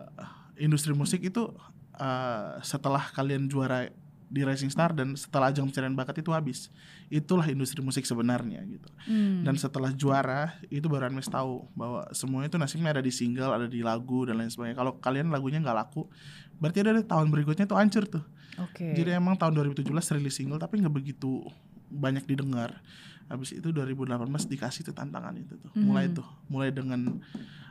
[0.65, 1.53] industri musik itu
[2.01, 3.93] eh, setelah kalian juara
[4.35, 6.75] di Rising Star dan setelah ajang pencarian bakat itu habis.
[7.07, 8.91] Itulah industri musik sebenarnya gitu.
[9.07, 9.47] Hmm.
[9.47, 13.71] dan setelah juara itu baru Anmes tahu bahwa semuanya itu nasibnya ada di single ada
[13.71, 14.75] di lagu dan lain sebagainya.
[14.75, 16.11] Kalau kalian lagunya nggak laku
[16.59, 18.25] berarti ada tahun berikutnya tuh hancur tuh.
[18.55, 18.95] Oke.
[18.95, 21.43] jadi emang tahun 2017 rilis single tapi nggak begitu
[21.91, 22.83] banyak didengar.
[23.27, 25.71] Habis itu 2018 dikasih tuh tantangan itu tuh.
[25.75, 26.15] Mulai Mhm.
[26.19, 27.19] tuh mulai dengan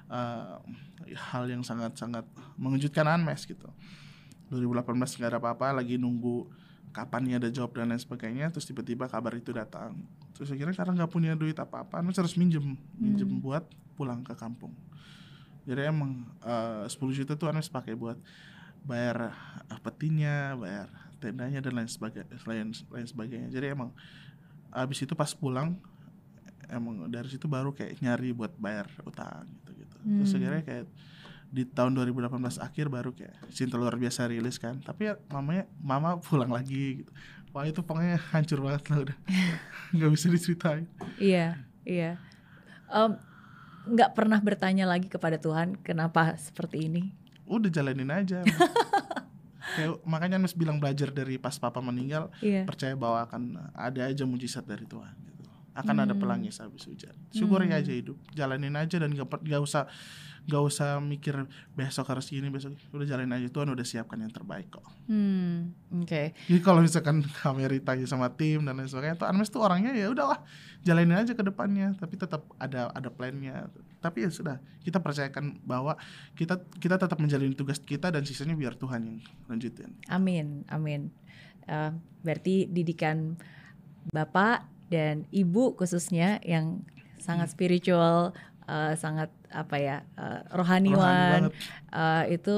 [0.07, 0.59] uh,
[1.31, 2.23] hal yang sangat-sangat
[2.55, 3.67] mengejutkan Anmes gitu
[4.53, 6.45] 2018 nggak ada apa-apa lagi nunggu
[6.93, 9.97] kapan nih ada job dan lain sebagainya terus tiba-tiba kabar itu datang
[10.37, 13.41] terus akhirnya karena nggak punya duit apa-apa harus minjem minjem Hmm.
[13.41, 13.65] buat
[13.97, 14.73] pulang ke kampung
[15.65, 18.19] jadi emang uh, 10 juta tuh Anmes pakai buat
[18.83, 19.31] bayar
[19.71, 23.89] uh, petinya bayar tendanya dan lain sebagainya lain, lain sebagainya jadi emang
[24.69, 25.77] abis itu pas pulang
[26.67, 30.37] emang dari situ baru kayak nyari buat bayar utang gitu gitu terus Hmm.
[30.41, 30.85] akhirnya kayak
[31.53, 36.17] di tahun 2018 akhir baru kayak cinta luar biasa rilis kan tapi ya mamanya mama
[36.17, 37.11] pulang lagi gitu
[37.53, 39.17] wah itu pokoknya hancur banget lah udah
[39.93, 42.17] nggak bisa diceritain Iya, iya.
[42.89, 43.13] Em,
[43.85, 47.03] nggak pernah bertanya lagi kepada Tuhan kenapa seperti ini.
[47.43, 48.41] udah jalanin aja
[49.75, 52.63] kayak makanya Mas bilang belajar dari pas papa meninggal Iya.
[52.63, 53.41] percaya bahwa akan
[53.73, 55.13] ada aja mujizat dari Tuhan
[55.73, 56.21] akan ada Hmm.
[56.21, 57.77] pelangi habis hujan syukuri Hmm.
[57.77, 59.89] aja hidup jalanin aja dan gak, gak usah
[60.43, 64.67] gak usah mikir besok harus gini besok udah jalanin aja Tuhan udah siapkan yang terbaik
[64.69, 66.35] kok Hmm, oke.
[66.35, 70.11] jadi kalau misalkan kami ditanya sama tim dan lain sebagainya tuh Anmes tuh orangnya ya
[70.11, 70.43] udahlah
[70.81, 75.95] jalanin aja ke depannya tapi tetap ada ada plannya tapi ya sudah kita percayakan bahwa
[76.33, 81.07] kita kita tetap menjalani tugas kita dan sisanya biar Tuhan yang lanjutin Amin, amin.
[81.63, 83.39] Eh, berarti didikan
[84.05, 86.85] bapak dan ibu khususnya yang
[87.17, 87.55] sangat Hmm.
[87.57, 88.17] spiritual,
[88.69, 89.97] eh, sangat apa ya
[90.53, 91.53] Rohani rohaniwan, banget
[91.89, 92.57] eh, itu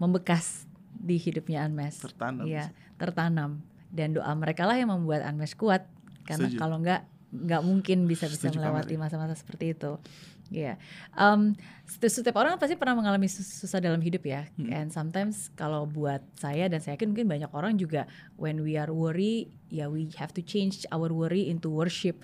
[0.00, 2.00] membekas di hidupnya Anmes.
[2.00, 3.60] tertanam Iya, tertanam
[3.92, 5.84] dan doa mereka lah yang membuat Anmes kuat
[6.24, 6.58] karena Setuju.
[6.58, 7.04] kalau enggak
[7.34, 9.98] nggak mungkin bisa bisa Setuju melewati masa-masa seperti itu.
[10.52, 10.76] Iya,
[11.16, 11.56] Em,
[11.88, 14.44] seti- setiap orang pasti pernah mengalami sus- susah dalam hidup ya.
[14.60, 14.68] Hmm.
[14.68, 18.04] And sometimes kalau buat saya dan saya yakin mungkin banyak orang juga
[18.36, 22.20] when we are worry, ya we have to change our worry into worship.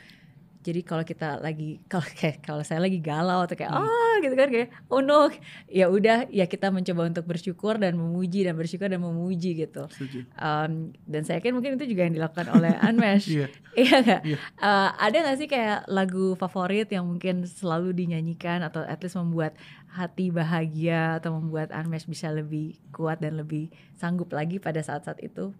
[0.60, 3.86] Jadi kalau kita lagi kalau kayak kalau saya lagi galau atau kayak Hmm.
[3.86, 5.32] ah gitu kan kayak oh no,
[5.70, 9.88] ya udah ya kita mencoba untuk bersyukur dan memuji dan bersyukur dan memuji gitu.
[9.88, 13.26] setuju Um, dan saya yakin mungkin itu juga yang dilakukan oleh Unmesh.
[13.30, 14.22] iya iya nggak?
[14.26, 14.38] Iya.
[14.60, 19.56] Uh, ada nggak sih kayak lagu favorit yang mungkin selalu dinyanyikan atau at least membuat
[19.90, 25.50] hati bahagia atau membuat Unmesh bisa lebih kuat dan lebih sanggup lagi pada saat-saat itu?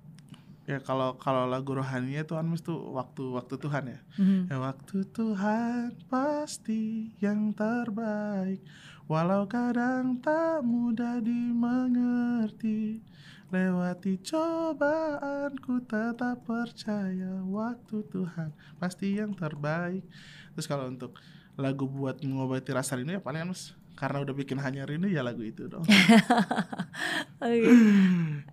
[0.71, 3.99] Ya kalau kalau lagu rohaninya tuh Anmes tuh waktu waktu Tuhan ya.
[4.23, 4.47] Mhm.
[4.47, 8.63] Ya waktu Tuhan pasti yang terbaik.
[9.11, 13.03] Walau kadang tak mudah dimengerti
[13.51, 20.07] Lewati cobaan ku tetap percaya Waktu Tuhan pasti yang terbaik.
[20.55, 21.19] Terus kalau untuk
[21.59, 25.45] lagu buat mengobati rasa rindu ya paling mas Karena udah bikin hanya rindu ya lagu
[25.45, 25.85] itu dong
[27.45, 27.69] Oke.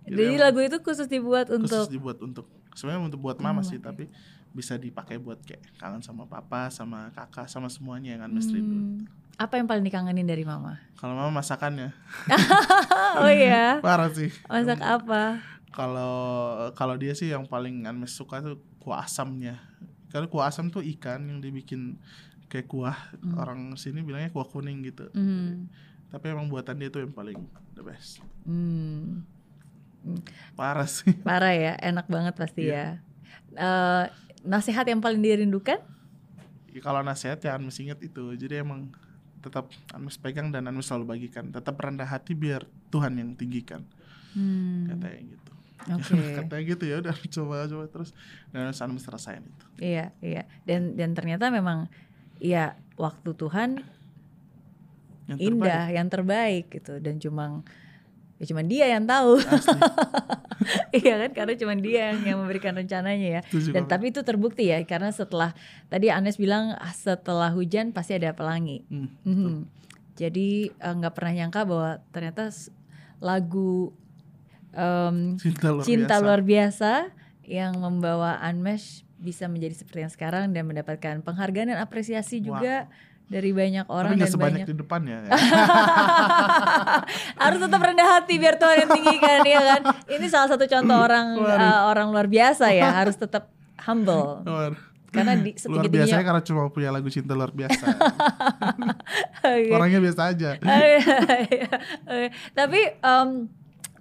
[0.04, 2.44] Jadi Jadi emang lagu itu khusus dibuat untuk Khusus dibuat untuk
[2.76, 3.88] Sebenarnya untuk buat mama Oh, sih oke.
[3.88, 4.04] Tapi
[4.52, 9.04] bisa dipakai buat kayak kangen sama papa, sama kakak, sama semuanya yang rindu Hmm,
[9.36, 10.78] apa yang paling dikangenin dari mama?
[10.98, 11.90] Kalau mama masakannya
[13.22, 14.30] oh iya, parah sih.
[14.48, 15.42] masak apa?
[15.70, 16.16] Kalau
[16.72, 19.60] kalau dia sih yang paling Anmes suka tuh kuah asamnya.
[20.08, 22.00] Karena kuah asam tuh ikan yang dibikin
[22.48, 22.96] kayak kuah.
[23.20, 23.36] Hmm.
[23.36, 25.08] Orang sini bilangnya kuah kuning gitu.
[25.12, 25.68] Hmm.
[26.08, 27.36] Tapi emang buatan dia tuh yang paling
[27.76, 28.24] the best.
[28.42, 29.22] Hmm.
[30.56, 31.12] Parah sih.
[31.28, 32.74] Parah ya, enak banget pasti Iya.
[32.74, 32.86] ya.
[33.58, 34.04] Eh,
[34.44, 35.78] nasihat yang paling dirindukan?
[36.72, 38.32] Ya, kalau nasihat ya Anmes inget itu.
[38.38, 38.88] Jadi emang
[39.44, 41.52] tetap Anmes pegang dan Anmes selalu bagikan.
[41.52, 43.84] Tetap rendah hati biar Tuhan yang tinggikan.
[44.32, 44.88] Hmm.
[44.88, 45.52] Katanya gitu.
[45.88, 46.16] Oke.
[46.44, 48.10] Katanya gitu ya udah coba coba terus
[48.54, 49.64] dan Anmes rasain itu.
[49.82, 50.42] Iya, iya.
[50.64, 51.90] Dan dan ternyata memang
[52.38, 53.70] ya waktu Tuhan
[55.26, 57.60] Yang indah, yang terbaik gitu dan cuma
[58.36, 59.36] ya cuma dia yang tahu.
[60.90, 63.40] Iya kan karena cuma dia yang, yang memberikan rencananya ya.
[63.70, 65.54] Dan tapi itu terbukti ya karena setelah
[65.86, 68.82] tadi Anes bilang ah, setelah hujan pasti ada pelangi.
[68.88, 69.54] Hmm, Mhm.
[70.18, 72.50] Jadi eh, nggak pernah nyangka bahwa ternyata
[73.22, 73.94] lagu
[74.74, 76.24] em, Cinta luar cinta biasa.
[76.26, 76.92] luar biasa
[77.46, 82.86] yang membawa Unmesh bisa menjadi seperti yang sekarang dan mendapatkan penghargaan dan apresiasi juga
[83.28, 85.30] dari banyak orang Tapi dan sebanyak banyak di depannya ya.
[87.44, 91.36] harus tetap rendah hati biar Tuhan yang tinggikan ya kan ini salah satu contoh orang
[91.36, 93.52] eh, orang luar biasa ya harus tetap
[93.84, 94.48] humble
[95.08, 97.96] karena di luar tingginya karena cuma punya lagu cinta luar biasa.
[99.76, 100.50] Orangnya biasa aja.
[100.60, 102.28] Oke.
[102.52, 103.28] tapi em,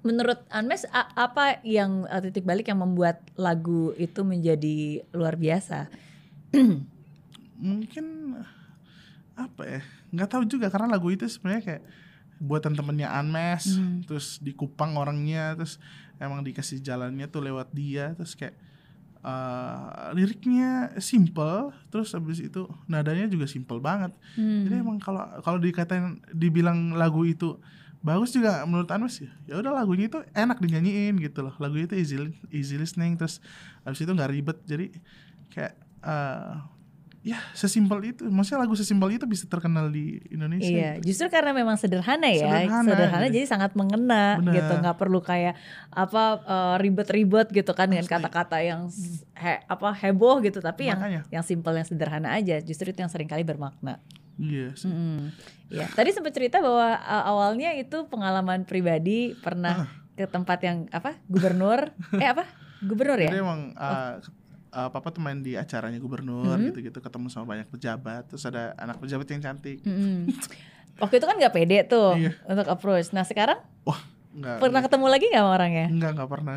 [0.05, 5.89] Menurut Anmes apa yang uh, titik balik yang membuat lagu itu menjadi luar biasa?
[7.57, 8.37] mungkin
[9.33, 9.81] apa ya
[10.13, 11.83] nggak tahu juga karena lagu itu sebenarnya kayak
[12.37, 14.05] buatan temennya Anmes Hmm.
[14.05, 15.81] terus di Kupang orangnya terus
[16.21, 18.53] emang dikasih jalannya tuh lewat dia terus kayak
[19.25, 24.69] eh, liriknya simple terus habis itu nadanya juga simple banget Hmm.
[24.69, 27.57] jadi emang kalau kalau dikatain dibilang lagu itu
[27.99, 31.97] bagus juga menurut Anmes ya ya udah lagunya itu enak dinyanyiin gitu loh lagu itu
[31.97, 32.15] easy
[32.49, 33.41] easy listening terus
[33.81, 34.85] habis itu nggak ribet jadi
[35.49, 36.53] kayak eh,
[37.25, 41.75] ya sesimpel itu maksudnya lagu sesimpel itu bisa terkenal di Indonesia Iya, justru karena memang
[41.75, 43.35] sederhana ya, Sederhana, sederhana, gitu.
[43.35, 44.53] jadi sangat mengena Benar.
[44.55, 45.59] gitu, nggak perlu kayak
[45.91, 48.87] apa eh, ribet-ribet gitu kan dengan kata-kata yang
[49.35, 51.21] he- apa heboh gitu, tapi yang Makanya.
[51.27, 53.99] yang simpel yang sederhana aja, justru itu yang sering kali bermakna.
[54.39, 54.87] Iya sih.
[54.87, 55.33] Mm-mm.
[55.67, 59.41] Ya, tadi sempat cerita bahwa uh, awalnya itu pengalaman pribadi Ah.
[59.41, 59.75] pernah
[60.13, 62.47] ke tempat yang apa gubernur, eh apa
[62.79, 63.27] gubernur ya?
[63.27, 64.21] jadi emang uh,
[64.69, 66.69] uh, papa tuh main di acaranya gubernur Mhm.
[66.69, 70.29] gitu-gitu ketemu sama banyak pejabat terus ada anak pejabat yang cantik Mm-mm.
[70.97, 72.33] Waktu itu kan nggak pede tuh Iya.
[72.43, 73.09] untuk approach.
[73.11, 74.01] Nah sekarang wah
[74.37, 75.87] nggak pernah ketemu lagi nggak sama orangnya?
[75.89, 76.55] nggak nggak pernah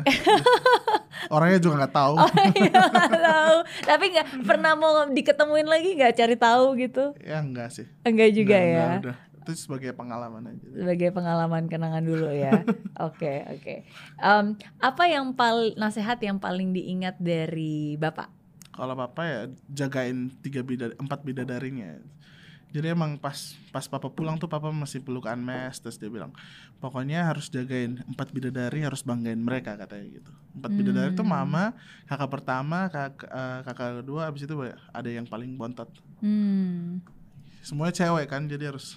[1.35, 3.57] orangnya juga nggak tahu Oh iya nggak tahu.
[3.83, 7.03] Tapi nggak pernah mau diketemuin lagi nggak cari tahu gitu?
[7.19, 8.85] ya enggak sih Enggak juga Nggak, ya.
[8.87, 12.61] nggak, udah itu sebagai pengalaman aja Sebagai pengalaman kenangan dulu ya.
[13.01, 13.75] Oke oke.
[14.15, 14.45] Em,
[14.77, 18.29] apa yang paling nasihat yang paling diingat dari bapak?
[18.71, 21.99] kalau papa ya jagain tiga bida empat bidadarinya
[22.71, 23.35] jadi emang pas
[23.69, 26.31] pas papa pulang tuh papa masih peluk Anmes terus dia bilang
[26.79, 31.35] pokoknya harus jagain empat bidadari harus banggain mereka katanya gitu empat bidadari tuh Hmm.
[31.35, 31.75] mama
[32.07, 34.55] kakak pertama kakak eh, kakak kedua abis itu
[34.91, 35.91] ada yang paling bontot
[36.23, 37.03] Hmm.
[37.59, 38.95] semuanya cewek kan jadi harus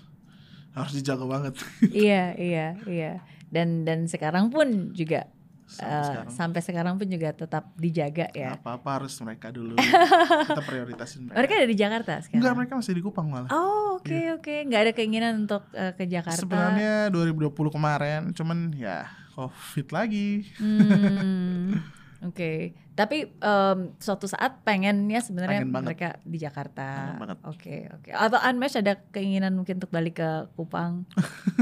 [0.74, 1.54] harus dijaga banget
[1.90, 3.12] iya iya iya.
[3.54, 5.30] Dan dan sekarang pun juga
[5.66, 6.28] sampai eh, sekarang.
[6.30, 8.54] sampai sekarang pun juga tetap dijaga ya.
[8.54, 9.74] apa apa harus mereka dulu.
[10.48, 12.38] Kita prioritasin mereka, Mereka ada di Jakarta sekarang.
[12.38, 13.48] enggak mereka masih di Kupang malah.
[13.48, 16.38] Oh oke oke, nggak ada keinginan untuk eh, ke Jakarta.
[16.38, 20.46] sebenarnya 2020 kemarin cuman ya covid lagi.
[20.56, 21.80] Hmm,
[22.24, 27.18] Oke, tapi em, suatu saat pengennya sebenarnya Pengen mereka di Jakarta.
[27.44, 28.08] Oke oke.
[28.16, 31.04] Atau Anmesh ada keinginan mungkin untuk balik ke Kupang?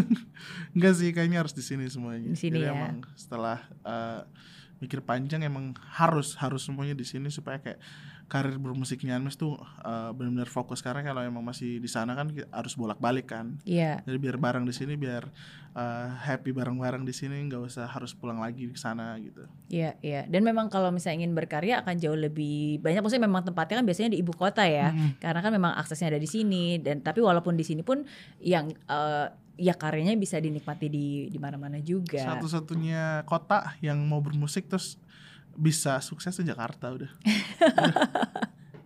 [0.79, 2.31] Enggak sih, kayaknya harus di sini semuanya.
[2.31, 2.75] Di sini Jadi ya.
[2.79, 4.23] emang setelah eh,
[4.79, 7.79] mikir panjang emang harus harus semuanya di sini supaya kayak
[8.31, 12.75] karir bermusiknya Anmes tuh eh, benar-benar fokus karena kalau emang masih di sana kan harus
[12.75, 13.61] bolak-balik kan.
[13.69, 14.01] Iya.
[14.03, 15.29] Jadi biar bareng di sini biar
[15.77, 19.45] eh, happy bareng-bareng di sini nggak usah harus pulang lagi ke sana gitu.
[19.69, 20.25] Iya, iya.
[20.29, 23.05] Dan memang kalau misalnya ingin berkarya akan jauh lebih banyak.
[23.05, 25.21] Maksudnya memang tempatnya kan biasanya di ibu kota ya, Mm-mm.
[25.21, 26.81] karena kan memang aksesnya ada di sini.
[26.81, 28.05] Dan tapi walaupun di sini pun
[28.41, 29.27] yang eh,
[29.61, 32.25] ya karyanya bisa dinikmati di di mana-mana juga.
[32.25, 34.97] Satu-satunya kota yang mau bermusik terus
[35.55, 37.11] bisa sukses tuh Jakarta udah.
[37.73, 37.95] Udah.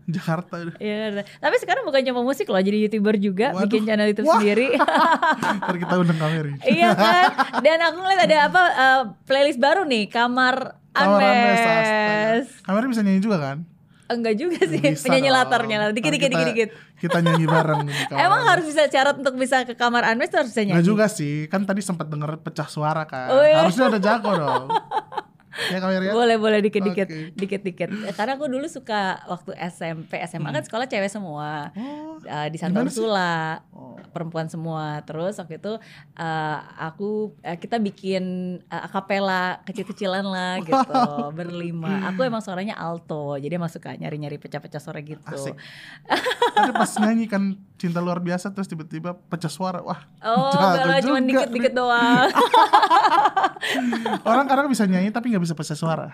[0.06, 0.78] Jakarta udah.
[0.78, 3.66] Iya, tapi sekarang bukan cuma musik loh, jadi youtuber juga, Waduh.
[3.66, 4.38] bikin channel YouTube Wah.
[4.38, 4.78] sendiri.
[5.58, 6.54] Ntar kita undang kamera.
[6.62, 7.26] iya kan?
[7.58, 11.58] Dan aku ngeliat ada apa eh, playlist baru nih, kamar Kamar Anmes, Anmes.
[11.58, 12.62] astaga.
[12.62, 13.58] Kamera bisa nyanyi juga kan?
[14.06, 15.36] Enggak juga sih, Bisa penyanyi dong.
[15.36, 16.68] latar nyala dikit dikit dikit dikit.
[16.96, 20.54] Kita nyanyi bareng di kamar Emang harus bisa syarat untuk bisa ke kamar Anmes harus
[20.54, 20.86] bisa nyanyi.
[20.86, 23.26] juga sih, kan tadi sempat denger pecah suara kan.
[23.28, 23.58] Oh, iya.
[23.58, 24.70] Harusnya ada jago dong.
[25.72, 26.12] Ya kamera ya.
[26.12, 27.32] Boleh boleh dikit dikit Oke.
[27.34, 27.88] dikit dikit.
[28.14, 31.70] Karena aku dulu suka waktu SMP SMA kan sekolah cewek semua.
[31.76, 32.82] Oh, Eh, di Santa?
[32.82, 33.94] Ursula oh.
[34.10, 35.04] perempuan semua.
[35.04, 35.76] Terus waktu itu
[36.16, 38.24] eh, aku eh, kita bikin
[38.66, 40.82] eh, akapela kecil-kecilan lah gitu
[41.36, 42.08] berlima.
[42.12, 45.22] Aku emang suaranya alto, jadi emang suka nyari-nyari pecah-pecah suara gitu.
[45.22, 45.54] Asik.
[46.72, 49.84] Pas nyanyi kan cinta luar biasa terus tiba-tiba pecah suara.
[49.84, 52.28] Wah, Oh, enggak cuma dikit-dikit doang.
[54.28, 56.08] orang kadang bisa nyanyi tapi nggak bisa pecah suara.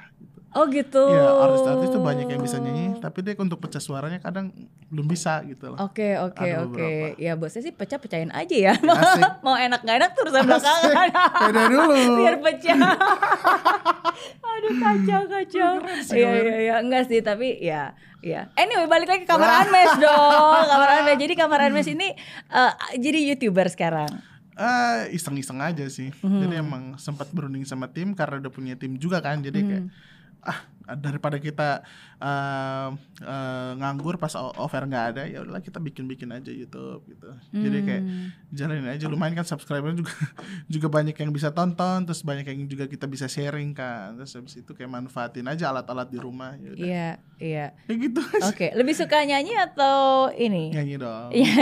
[0.53, 1.01] Oh gitu.
[1.09, 4.53] Ya, artis-artis tuh banyak yang bisa nyanyi, tapi dia untuk pecah suaranya kadang
[4.87, 5.81] belum bisa gitu loh.
[5.81, 6.77] Oke oke Ada oke.
[6.77, 7.17] beberapa.
[7.17, 8.75] Ya bosnya sih pecah pecahin aja ya.
[9.01, 9.41] Asik.
[9.41, 11.09] Mau enak gak enak urusan belakangan.
[11.49, 11.95] Beda dulu.
[12.21, 12.77] Biar pecah.
[14.53, 15.73] Aduh kacau kacau.
[16.13, 18.53] Iya iya iya enggak sih tapi ya ya.
[18.55, 20.63] Anyway balik lagi ke kamar Anmes dong.
[20.69, 21.17] Kamar Anmes.
[21.17, 22.13] Jadi kamar Anmes ini
[22.49, 24.13] eh, jadi youtuber sekarang.
[24.53, 26.13] Eh, iseng-iseng aja sih.
[26.21, 26.39] Mhm.
[26.39, 29.41] Jadi emang sempat berunding sama tim karena udah punya tim juga kan.
[29.41, 30.11] Jadi kayak Hmm.
[30.43, 30.59] Ah
[30.93, 31.87] daripada kita
[32.19, 32.89] eh,
[33.23, 37.79] eh, nganggur pas offer nggak ada ya udahlah kita bikin bikin aja YouTube gitu jadi
[37.81, 38.29] kayak Hmm.
[38.51, 40.11] jalanin aja lumayan kan subscriber juga
[40.69, 44.55] juga banyak yang bisa tonton terus banyak yang juga kita bisa sharing kan terus habis
[44.55, 47.67] itu kayak manfaatin aja alat-alat di rumah ya udah Iya, iya.
[47.85, 49.97] kayak gitu Oke, lebih suka nyanyi atau
[50.33, 50.71] ini?
[50.71, 51.55] nyanyi dong Iya,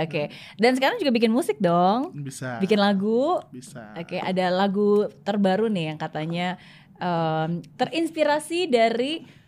[0.00, 0.22] oke.
[0.56, 2.16] Dan sekarang juga bikin musik dong.
[2.16, 3.44] bisa Bikin lagu.
[3.50, 6.56] bisa Oke, ada lagu terbaru nih yang katanya
[6.98, 9.38] em, terinspirasi dari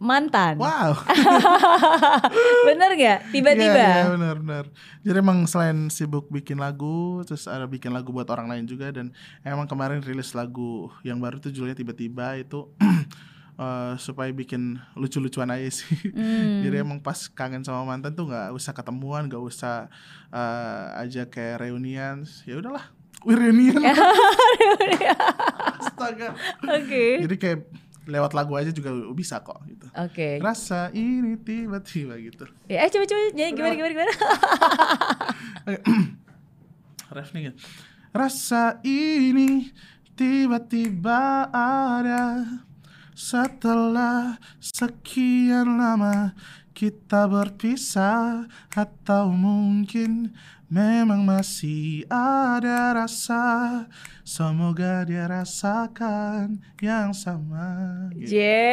[0.00, 0.56] mantan.
[0.56, 0.96] wow
[2.68, 3.28] Bener gak?
[3.28, 3.76] Tiba-tiba.
[3.76, 4.64] Iya, iya, benar benar.
[5.04, 9.12] Jadi emang selain sibuk bikin lagu, terus ada bikin lagu buat orang lain juga dan
[9.44, 12.72] emang kemarin rilis lagu yang baru tuh judulnya tiba-tiba itu
[13.60, 15.92] eh, supaya bikin lucu-lucuan aja sih.
[16.16, 16.64] Hmm.
[16.64, 19.92] Jadi emang pas kangen sama mantan tuh nggak usah ketemuan, nggak usah
[20.32, 22.24] eh, aja kayak reunian.
[22.48, 22.88] Ya udahlah,
[23.28, 23.76] we reunian.
[26.00, 26.28] Astaga.
[26.64, 27.04] Oke.
[27.28, 27.58] Jadi kayak
[28.08, 29.84] lewat lagu aja juga bisa kok gitu.
[29.92, 30.40] Oke.
[30.40, 32.48] Rasa ini tiba-tiba gitu.
[32.72, 34.12] Ya, eh coba coba nyanyi gimana gimana gimana.
[37.20, 37.56] Ref nih gitu.
[38.16, 39.68] Rasa ini
[40.16, 42.48] tiba-tiba ada
[43.12, 46.32] setelah sekian lama
[46.72, 50.32] kita berpisah atau mungkin
[50.70, 53.84] memang masih ada rasa
[54.22, 58.38] semoga dia rasakan yang sama gitu.
[58.38, 58.70] Je.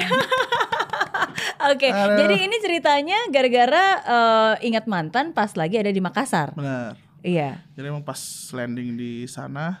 [1.74, 2.20] Oke, Aduh.
[2.20, 6.54] jadi ini ceritanya gara-gara eh, ingat mantan pas lagi ada di Makassar.
[6.54, 7.64] benar Iya.
[7.72, 8.20] Jadi emang pas
[8.52, 9.80] landing di sana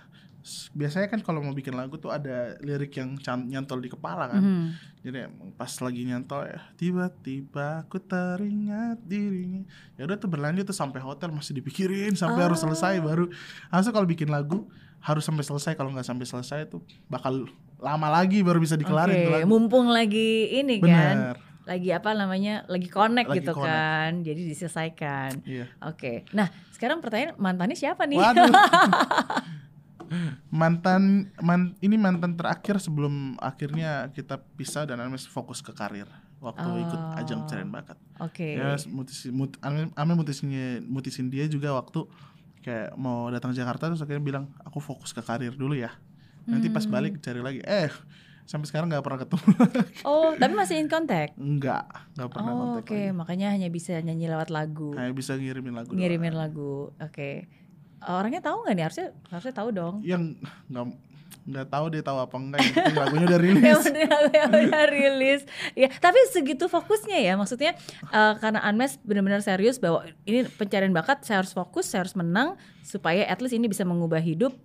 [0.76, 3.16] biasanya kan kalau mau bikin lagu tuh ada lirik yang
[3.48, 4.42] nyantol di kepala kan.
[4.44, 4.66] Mhm.
[5.00, 5.18] Jadi
[5.56, 9.64] pas lagi nyantol ya tiba-tiba aku teringat dirinya.
[9.96, 13.32] Ya udah tuh berlanjut tuh sampai hotel masih dipikirin sampai harus selesai baru.
[13.72, 14.68] Harusnya kalau bikin lagu
[15.00, 17.44] harus sampai selesai kalau nggak sampai selesai tuh bakal
[17.76, 19.44] lama lagi baru bisa dikelarin tuh lagu.
[19.44, 21.36] mumpung lagi ini kan, Bener.
[21.68, 23.68] lagi apa namanya, lagi connect Lagi gitu connect.
[23.68, 25.30] kan, jadi diselesaikan.
[25.44, 25.68] Iya.
[25.84, 28.16] Oke, nah sekarang pertanyaan mantannya siapa nih?
[28.16, 28.48] Waduh.
[30.48, 31.02] mantan
[31.38, 36.06] man, ini mantan terakhir sebelum akhirnya kita pisah dan Ames fokus ke karir
[36.38, 37.16] waktu ikut Oh.
[37.16, 37.96] ajang pencarian bakat.
[38.18, 38.54] Oke.
[38.54, 40.52] Ya mutusin mut, Ame, Ame mutusin
[40.84, 42.04] mutusin dia juga waktu
[42.60, 45.92] kayak mau datang Jakarta terus akhirnya bilang aku fokus ke karir dulu ya.
[46.44, 46.92] Nanti pas Hmm.
[46.92, 47.60] balik cari lagi.
[47.60, 47.88] Eh
[48.44, 49.46] sampai sekarang nggak pernah ketemu.
[50.04, 51.32] Oh, tapi masih in contact.
[51.34, 53.16] Enggak, nggak pernah Oh, kontak Oke, lagi.
[53.16, 55.88] makanya hanya bisa nyanyi lewat lagu, Kayak bisa ngirimin lagu.
[55.88, 55.96] doang.
[55.96, 56.92] ngirimin lagu.
[56.94, 57.48] Oke.
[58.06, 58.84] Orangnya tahu nggak nih?
[58.84, 59.94] Harusnya harusnya tahu dong.
[60.04, 60.22] Yang
[60.68, 60.84] nggak
[61.44, 62.58] nggak tahu dia tahu apa enggak.
[62.60, 63.84] Yang penting lagunya udah yang rilis.
[63.84, 65.42] penting yang udah rilis
[65.76, 67.76] ya tapi segitu fokusnya ya maksudnya
[68.08, 72.56] eh, karena Anmes benar-benar serius bahwa ini pencarian bakat saya harus fokus saya harus menang
[72.80, 74.56] supaya at least ini bisa mengubah hidup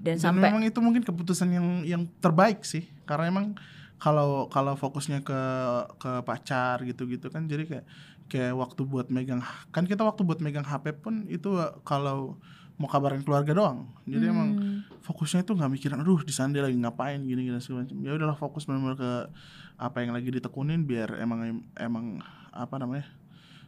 [0.00, 2.86] dan, Dan sampai memang itu mungkin keputusan yang yang terbaik sih.
[3.04, 3.58] Karena emang
[3.98, 5.40] kalau kalau fokusnya ke
[5.98, 7.84] ke pacar gitu-gitu kan jadi kayak
[8.30, 9.42] kayak waktu buat megang
[9.74, 12.38] kan kita waktu buat megang HP pun itu eh, kalau
[12.80, 13.84] mau kabarin keluarga doang.
[14.08, 17.60] Jadi emang Hmm, fokusnya itu nggak mikirin aduh di sana dia lagi ngapain gini gini
[17.60, 18.00] segala macam.
[18.00, 19.10] Ya udahlah fokus benar-benar ke
[19.76, 21.38] apa yang lagi ditekunin biar emang
[21.76, 23.04] emang apa namanya?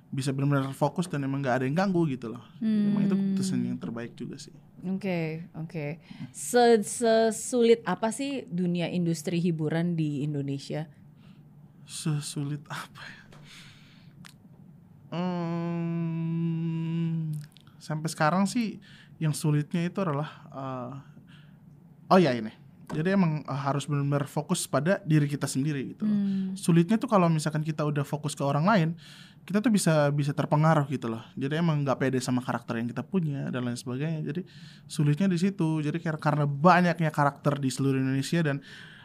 [0.08, 2.44] bisa benar-benar fokus dan emang nggak ada yang ganggu gitu loh.
[2.60, 3.32] Emang itu Hmm.
[3.32, 4.52] keputusan yang terbaik juga sih.
[4.84, 6.04] Oke, oke.
[6.36, 10.84] Se- Sesulit apa sih dunia industri hiburan di Indonesia?
[11.88, 13.20] Sesulit apa ya?
[15.62, 17.32] Hmm,
[17.76, 18.80] sampai sekarang sih
[19.22, 20.92] yang sulitnya itu adalah eh,
[22.10, 22.50] oh ya ini.
[22.92, 26.04] Jadi emang eh, harus benar-benar fokus pada diri kita sendiri gitu.
[26.04, 28.88] Hmm, Sulitnya tuh kalau misalkan kita udah fokus ke orang lain,
[29.46, 31.22] kita tuh bisa bisa terpengaruh gitu loh.
[31.32, 34.20] Jadi emang nggak pede sama karakter yang kita punya dan lain sebagainya.
[34.26, 34.42] Jadi
[34.84, 35.80] sulitnya di situ.
[35.80, 38.58] Jadi kar- karena banyaknya karakter di seluruh Indonesia dan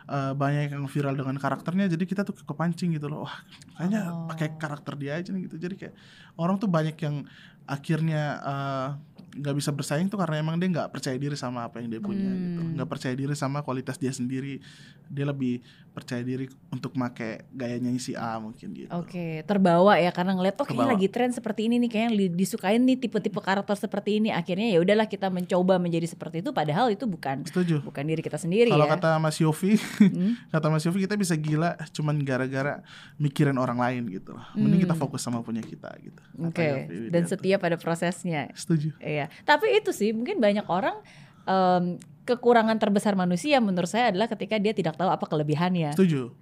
[0.08, 3.28] eh, banyak yang viral dengan karakternya, jadi kita tuh kepancing gitu loh.
[3.28, 3.44] Wah,
[3.76, 4.24] kayaknya Oh.
[4.28, 5.60] pakai karakter dia aja nih gitu.
[5.60, 5.96] Jadi kayak
[6.40, 7.28] orang tuh banyak yang
[7.68, 8.88] akhirnya eh,
[9.30, 12.26] nggak bisa bersaing tuh karena emang dia nggak percaya diri sama apa yang dia punya
[12.26, 12.62] gitu.
[12.62, 12.74] Hmm.
[12.74, 14.64] Nggak percaya diri sama kualitas dia sendiri.
[15.08, 18.92] Dia lebih percaya diri untuk make gayanya si A mungkin gitu.
[18.92, 22.98] Oke, terbawa ya karena ngeliat oh kayaknya lagi tren seperti ini nih, kayaknya disukain nih
[23.00, 24.30] tipe-tipe karakter seperti ini.
[24.30, 27.82] Akhirnya ya udahlah kita mencoba menjadi seperti itu padahal itu bukan Setuju.
[27.82, 28.94] bukan diri kita sendiri Kalau ya.
[28.94, 30.38] kata Mas Yofi, Hmm?
[30.54, 32.84] kata Mas Yofi kita bisa gila cuman gara-gara
[33.16, 34.46] mikirin orang lain gitu loh.
[34.54, 35.02] Mending kita Hmm.
[35.02, 36.22] fokus sama punya kita gitu.
[36.40, 38.52] Oke, Yovie dan setia pada prosesnya.
[38.54, 38.94] Setuju.
[39.18, 39.26] Iya.
[39.44, 41.02] Tapi itu sih mungkin banyak orang
[41.50, 41.98] em,
[42.28, 45.96] kekurangan terbesar manusia menurut saya adalah ketika dia tidak tahu apa kelebihannya.
[45.96, 46.36] Setuju.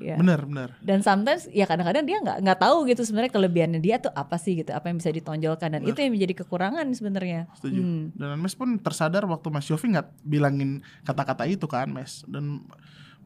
[0.00, 0.16] Iya.
[0.16, 0.70] Bener, bener.
[0.80, 4.56] Dan sometimes ya kadang-kadang dia nggak nggak tahu gitu sebenarnya kelebihannya dia tuh apa sih
[4.64, 5.92] gitu, apa yang bisa ditonjolkan dan Benar.
[5.92, 7.40] itu yang menjadi kekurangan sebenarnya.
[7.60, 7.80] Setuju.
[7.84, 8.04] Hmm.
[8.16, 12.24] Dan Mes pun tersadar waktu Mas Yofi nggak bilangin kata-kata itu kan Mes.
[12.24, 12.64] Dan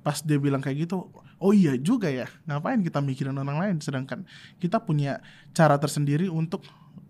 [0.04, 1.08] pas dia bilang kayak gitu
[1.40, 4.28] oh iya juga ya ngapain kita mikirin orang lain sedangkan
[4.60, 5.24] kita punya
[5.56, 6.60] cara tersendiri untuk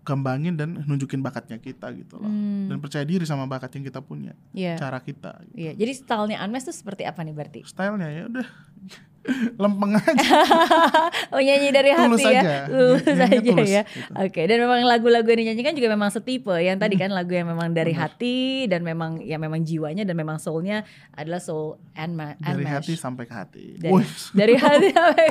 [0.05, 3.99] kembangin dan nunjukin bakatnya kita gitu loh Hmm, dan percaya diri sama bakat yang kita
[3.99, 4.77] punya Iya.
[4.77, 5.73] cara kita Iya.
[5.73, 7.59] Jadi stylenya Unmesh tuh seperti apa nih berarti?
[7.63, 8.47] stylenya ya udah
[9.57, 10.13] lempeng aja
[11.33, 12.55] Oh nyanyi dari Tulus hati ya, aja.
[12.69, 13.83] tulus Nyanyinya aja tulus, ya.
[13.83, 14.11] gitu.
[14.15, 16.53] Oke, dan memang lagu-lagu yang dinyanyikan juga memang setipe.
[16.55, 18.13] Yang tadi kan lagu yang memang dari Benar.
[18.13, 22.93] hati dan memang ya memang jiwanya dan memang soulnya adalah soul and ma- dari hati
[22.93, 25.27] sampai ke hati Dari- dari hati sampai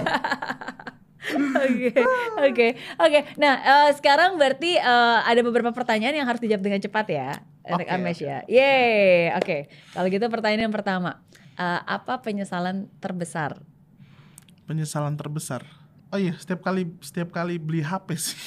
[1.64, 1.90] Oke,
[2.36, 3.20] oke, oke.
[3.36, 7.28] Nah, eh, sekarang berarti eh, ada beberapa pertanyaan yang harus dijawab dengan cepat ya,
[7.64, 8.28] Oke, Amesh oke.
[8.28, 8.38] ya.
[8.44, 9.58] Yeay, oke.
[9.90, 13.62] Kalau gitu pertanyaan yang pertama, Eh, apa penyesalan terbesar?
[14.64, 15.62] penyesalan terbesar
[16.08, 18.38] oh iya setiap kali setiap kali beli HP sih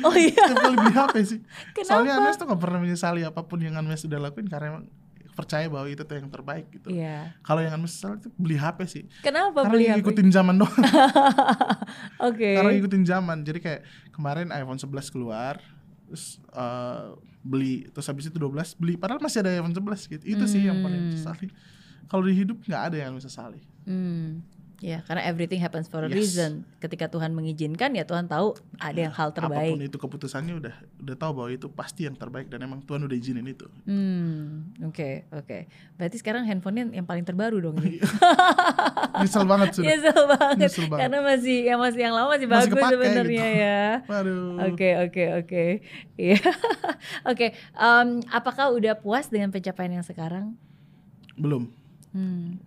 [0.00, 1.38] Oh iya, setiap kali beli HP sih
[1.88, 2.30] soalnya kenapa?
[2.30, 4.84] Anes tuh gak pernah menyesali apa pun yang Anes sudah lakuin karena emang
[5.32, 7.32] percaya bahwa itu tuh yang terbaik gitu Iya.
[7.40, 9.94] kalau yang sesali itu beli HP sih Kenapa karena beli HP?
[9.98, 10.76] ngikutin zaman doang
[12.28, 12.50] Oke.
[12.54, 13.80] karena ngikutin zaman jadi kayak
[14.10, 15.56] kemarin iPhone 11 keluar
[16.04, 17.04] terus eh,
[17.40, 20.78] beli terus habis itu 12 beli padahal masih ada iPhone 11 gitu itu sih yang
[20.80, 21.12] paling Hmm.
[21.12, 21.48] sesali
[22.06, 24.44] kalau di hidup nggak ada yang sesali Hmm.
[24.82, 26.18] Ya, karena everything happens for a Yes.
[26.34, 26.66] reason.
[26.76, 29.78] Ketika Tuhan mengizinkan, ya Tuhan tahu ada yang hal apa pun terbaik.
[29.80, 33.46] itu keputusannya udah udah tahu bahwa itu pasti yang terbaik dan emang Tuhan udah izinin
[33.46, 35.58] itu Hmm, oke, oke.
[35.94, 37.78] Berarti sekarang handphonenya yang paling terbaru dong
[39.22, 40.56] nyesel banget sudah Nyesel banget.
[40.58, 41.00] Nyesel banget.
[41.00, 43.62] Karena masih yang masih yang lama masih, Masih bagus sebenarnya gitu.
[43.62, 43.82] ya.
[44.04, 45.64] waduh Oke, oke, oke.
[46.16, 46.38] Iya.
[47.30, 47.46] Oke,
[48.28, 50.54] apakah udah puas dengan pencapaian yang sekarang?
[51.32, 51.70] belum
[52.12, 52.60] Hmm.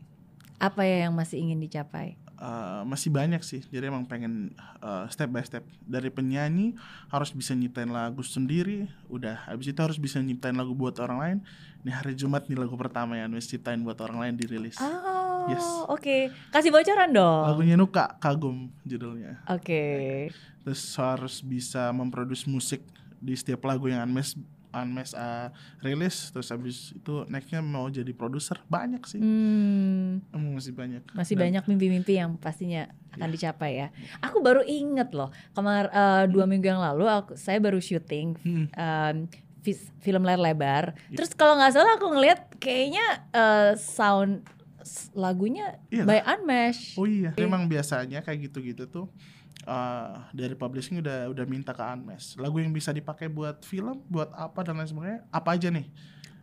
[0.58, 2.16] Apa ya yang masih ingin dicapai?
[2.36, 4.51] Eh, masih banyak sih jadi emang pengen
[4.84, 6.76] eh, step by step dari penyanyi
[7.08, 11.38] harus bisa nyiptain lagu sendiri udah habis itu harus bisa nyiptain lagu buat orang lain
[11.80, 15.64] ini hari Jumat nih lagu pertama yang harus ciptain buat orang lain dirilis Oh, Yes.
[15.88, 16.18] oke.
[16.51, 17.56] Kasih bocoran dong.
[17.56, 20.28] lagunya Nuka Kagum judulnya Oke.
[20.68, 22.84] terus harus bisa memproduksi musik
[23.16, 24.36] di setiap lagu yang Unmesh
[24.76, 25.47] Unmesh uh,
[25.80, 30.19] rilis terus habis itu nextnya mau jadi produser banyak sih Hmm.
[30.30, 33.88] emang masih banyak Masih Dan- banyak mimpi-mimpi yang pastinya akan dicapai ya.
[34.19, 38.67] Aku baru inget loh, kemar eh, dua minggu yang lalu aku saya baru syuting Hmm.
[39.61, 40.84] vis- film layar lebar.
[41.07, 41.17] Iya.
[41.17, 44.43] Terus kalau nggak salah aku ngeliat kayaknya eh, sound
[45.13, 46.93] lagunya Iya by Unmesh.
[46.93, 49.07] Oh iya, memang biasanya kayak gitu-gitu tuh
[49.64, 54.30] uh, dari publishing udah udah minta ke Unmesh lagu yang bisa dipakai buat film, buat
[54.36, 55.88] apa dan lain sebagainya, apa aja nih?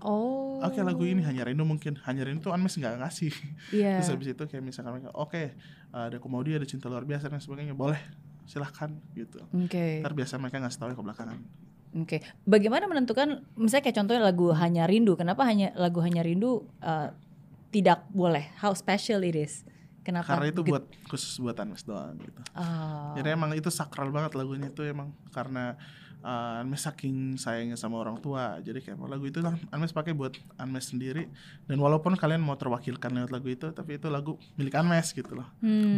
[0.02, 0.58] Oh.
[0.64, 3.32] Oke lagu ini hanya Rindu mungkin, hanya Rindu tuh Unmesh nggak ngasih.
[3.70, 3.96] Iya.
[4.02, 5.54] Terus habis itu kayak misalkan mereka, oke
[5.92, 8.00] ada Komodia, ada Cinta Luar Biasa dan sebagainya, boleh
[8.46, 9.38] silahkan gitu.
[9.54, 10.02] Oke.
[10.02, 11.38] Ntar biasa mereka ngasih tahu ya ke belakangan.
[11.92, 12.16] Oke.
[12.48, 15.14] Bagaimana menentukan misalnya kayak contohnya lagu Hanya Rindu.
[15.14, 17.12] Kenapa hanya lagu Hanya Rindu eh,
[17.70, 18.48] tidak boleh?
[18.58, 19.62] How special it is?
[20.02, 20.34] Kenapa?
[20.34, 22.42] Karena itu buat khusus buat Unmesh doang gitu.
[22.58, 23.14] Oh.
[23.14, 25.78] Jadi emang itu sakral banget lagunya itu emang karena
[26.26, 28.58] uh, Unmesh saking sayangnya sama orang tua.
[28.62, 31.30] Jadi kayak lagu itu kan Unmesh pakai buat Unmesh sendiri
[31.70, 35.46] dan walaupun kalian mau terwakilkan lewat lagu itu tapi itu lagu milik Unmesh gitu loh.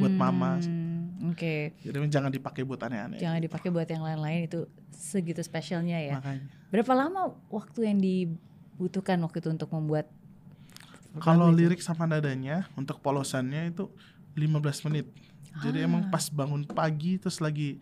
[0.01, 0.61] buat mama.
[0.61, 1.73] Hmm, Oke.
[1.81, 3.21] Jadi emang jangan dipakai buat aneh-aneh.
[3.21, 6.21] Jangan dipakai buat yang lain-lain itu segitu spesialnya ya.
[6.21, 6.45] Makanya.
[6.69, 10.13] Berapa lama waktu yang dibutuhkan waktu itu untuk membuat
[11.19, 13.87] Kalau lirik sama nadanya untuk polosannya itu
[14.35, 15.07] 15 menit.
[15.63, 15.87] Jadi Ah.
[15.87, 17.79] emang pas bangun pagi terus lagi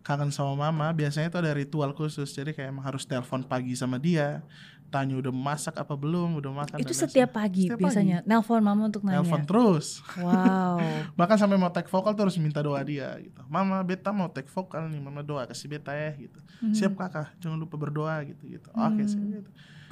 [0.00, 2.30] kangen sama mama, biasanya itu ada ritual khusus.
[2.30, 4.38] Jadi kayak emang harus telepon pagi sama dia,
[4.86, 6.78] tanya udah masak apa belum, udah makan.
[6.78, 9.18] itu setiap pagi Setiap biasanya nelpon mama untuk nanya.
[9.18, 9.98] Telepon terus.
[10.14, 10.78] Wow.
[11.18, 13.42] Bahkan sampai mau take vokal tuh harus minta doa dia gitu.
[13.50, 16.38] Mama beta mau take vokal nih, mama doa kasih beta ya gitu.
[16.70, 18.70] Siap kakak, jangan lupa berdoa gitu gitu.
[18.70, 19.10] Oke Hmm.
[19.10, 19.50] siap gitu.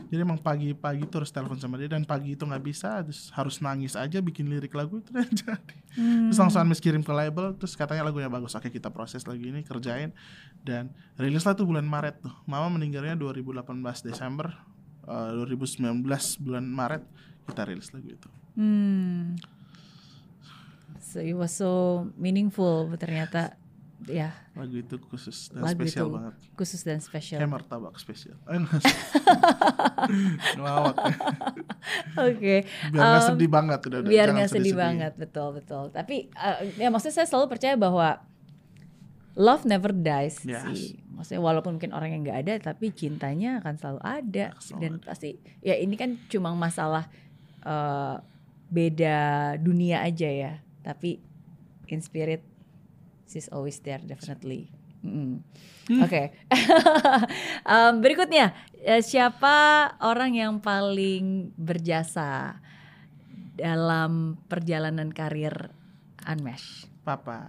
[0.09, 3.59] Jadi emang pagi-pagi tuh harus telepon sama dia dan pagi itu nggak bisa, terus harus
[3.65, 5.77] nangis aja bikin lirik lagu itu dan jadi.
[5.97, 6.31] Hmm.
[6.31, 8.55] Terus langsung Unmesh kirim ke label, terus katanya lagunya bagus.
[8.55, 10.13] Oke kita proses lagi ini, kerjain
[10.63, 12.35] dan rilis lah tuh bulan Maret tuh.
[12.45, 13.65] Mama meninggalnya 2018
[14.05, 14.53] Desember,
[15.09, 16.05] eh, 2019
[16.41, 17.03] bulan Maret
[17.49, 18.29] kita rilis lagu itu.
[18.55, 19.37] Hmm.
[21.01, 23.55] So it was so meaningful ternyata
[24.07, 26.35] ya Lagu itu khusus dan lagu spesial itu banget.
[26.55, 27.39] khusus dan spesial.
[27.39, 28.37] Kayak martabak spesial.
[28.45, 28.61] Eh.
[30.55, 30.97] Ngelawak.
[32.17, 32.55] Oke.
[32.87, 33.99] Biar nggak Um, sedih banget udah.
[34.01, 34.11] udah.
[34.11, 34.79] biar nggak sedih sedih-sedih.
[34.79, 38.09] banget betul betul tapi eh, ya maksudnya saya selalu percaya bahwa
[39.35, 40.63] love never dies Yes.
[40.65, 44.93] sih maksudnya walaupun mungkin orang yang nggak ada tapi cintanya akan selalu ada selalu dan
[44.93, 45.05] ada.
[45.05, 45.31] pasti
[45.61, 47.11] ya ini kan cuma masalah
[47.61, 48.15] eh,
[48.67, 49.19] beda
[49.59, 51.19] dunia aja ya tapi
[51.87, 52.43] in spirit
[53.35, 54.71] she's always there definitely
[55.05, 55.45] Mm.
[56.01, 56.33] Oke,
[57.69, 59.53] Em, berikutnya eh, siapa
[60.01, 62.57] orang yang paling berjasa
[63.53, 65.77] dalam perjalanan karir
[66.25, 66.89] Unmesh?
[67.05, 67.45] Papa.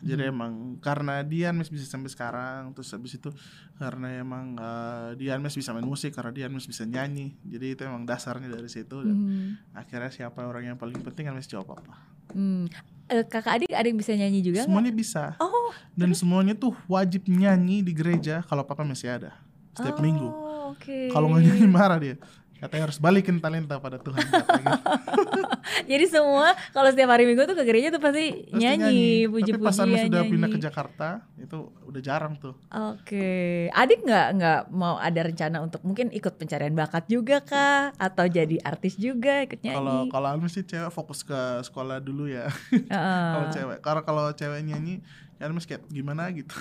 [0.00, 0.32] Jadi Hmm.
[0.32, 3.28] emang karena dia Unmesh bisa sampai sekarang, terus habis itu
[3.76, 7.36] karena emang uh, dia Unmesh bisa main musik, karena dia Unmesh bisa nyanyi.
[7.44, 9.00] Jadi itu emang dasarnya dari situ.
[9.00, 9.48] Dan Hmm.
[9.72, 12.00] akhirnya siapa orang yang paling penting Unmesh jawab apa.
[12.32, 12.64] Hmm.
[13.04, 14.64] Eh, kakak adik ada yang bisa nyanyi juga?
[14.64, 15.36] Semuanya bisa.
[15.36, 19.36] Oh, Dan semuanya tuh wajib nyanyi di gereja kalau papa masih ada
[19.76, 20.28] setiap oh, minggu.
[20.72, 21.12] Oke.
[21.12, 22.16] Kalau nggak nyanyi marah dia.
[22.64, 24.24] Katanya harus balikin talenta pada Tuhan.
[24.24, 24.80] katanya.
[25.90, 29.76] Jadi semua kalau setiap hari Minggu tuh ke gereja tuh pasti Pasti nyanyi, Tapi pas
[29.84, 30.58] Anda sudah pindah ke.
[30.64, 32.56] Jakarta, itu udah jarang tuh.
[32.72, 38.24] Oke, adik nggak nggak mau ada rencana untuk mungkin ikut pencarian bakat juga kah, atau
[38.24, 40.08] jadi artis juga ikut Kalau nyanyi?
[40.08, 41.36] kalau Almi sih cewek fokus ke
[41.68, 42.48] sekolah dulu ya.
[42.72, 42.88] Heeh.
[43.36, 45.04] kalau cewek, karena kalau cewek nyanyi,
[45.34, 46.54] ya Almi kayak gimana gitu.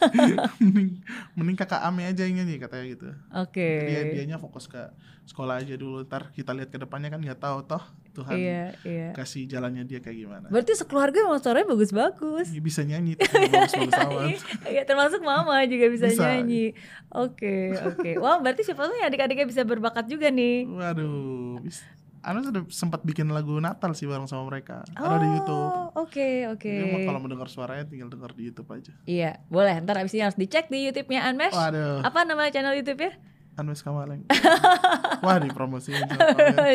[0.62, 1.02] mending
[1.34, 3.08] mending kakak Ame aja yang nyanyi katanya gitu.
[3.34, 3.68] Oke.
[3.90, 4.78] Dia dianya fokus ke
[5.26, 6.06] sekolah aja dulu.
[6.06, 7.82] Ntar kita lihat ke depannya kan nggak tahu toh
[8.14, 9.08] Tuhan Iya iya.
[9.10, 10.46] kasih jalannya dia kayak gimana.
[10.46, 12.46] Berarti sekeluarga emang suaranya bagus-bagus.
[12.54, 14.26] Dia bisa nyanyi, tuh, bagus-bagus amat.
[14.70, 16.22] Iya termasuk mama juga bisa, Bisa.
[16.38, 16.78] nyanyi.
[17.10, 18.10] Oke oke.
[18.22, 20.70] Wah berarti siapa ya adik-adiknya bisa berbakat juga nih.
[20.70, 21.82] Waduh, bis.
[22.24, 24.80] Anu sudah sempat bikin lagu Natal sih bareng sama mereka.
[24.96, 25.68] Ada di YouTube.
[25.92, 26.72] Oh, Oke oke.
[26.72, 28.96] Emang kalau mendengar suaranya tinggal dengar di YouTube aja.
[29.04, 29.84] Iya boleh.
[29.84, 31.52] Ntar abis ini harus dicek di YouTube-nya Anmesh.
[31.52, 33.12] Waduh, Apa nama channel YouTube-nya?
[33.54, 34.26] Anmes Kamaleng.
[35.24, 35.78] Wah, kalian.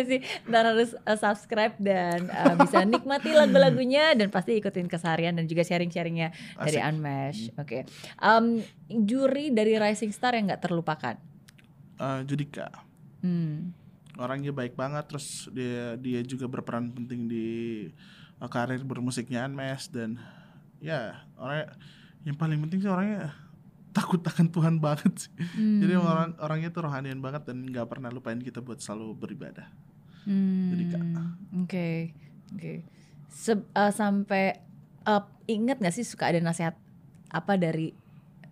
[0.07, 0.19] sih
[0.49, 5.67] ntar harus uh, subscribe dan uh, bisa nikmati lagu-lagunya dan pasti ikutin keseharian dan juga
[5.67, 6.89] sharing-sharingnya dari Asik.
[6.95, 7.41] Unmesh.
[7.59, 7.83] Oke,
[8.23, 8.63] Em,
[9.03, 11.19] juri dari Rising Star yang nggak terlupakan.
[11.99, 12.71] Eh, Judika.
[13.19, 13.75] Hmm.
[14.19, 17.47] Orangnya baik banget terus dia dia juga berperan penting di
[18.35, 20.19] eh, karir bermusiknya Anmes dan
[20.77, 21.71] ya, orang
[22.21, 23.31] yang paling penting sih orangnya
[23.89, 25.31] takut akan Tuhan banget sih.
[25.55, 25.79] Hmm.
[25.79, 29.65] Jadi orang orangnya tuh rohanian banget dan nggak pernah lupain kita buat selalu beribadah.
[30.27, 30.99] Hmm, Judika.
[31.57, 32.11] Oke,
[32.53, 32.73] oke.
[33.31, 34.59] Se- uh, sampai
[35.07, 36.75] uh, inget gak sih suka ada nasihat
[37.31, 37.95] apa dari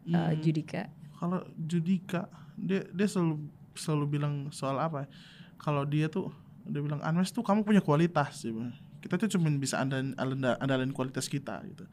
[0.09, 0.39] uh, Hmm.
[0.39, 0.87] Judika?
[1.17, 3.41] kalau Judika dia dia selalu
[3.73, 5.07] selalu bilang soal apa ya,
[5.61, 6.31] kalau dia tuh
[6.67, 8.51] dia bilang Anmes tuh kamu punya kualitas sih
[9.01, 11.85] kita tuh cuma bisa andalin andalin, andalin kualitas kita gitu.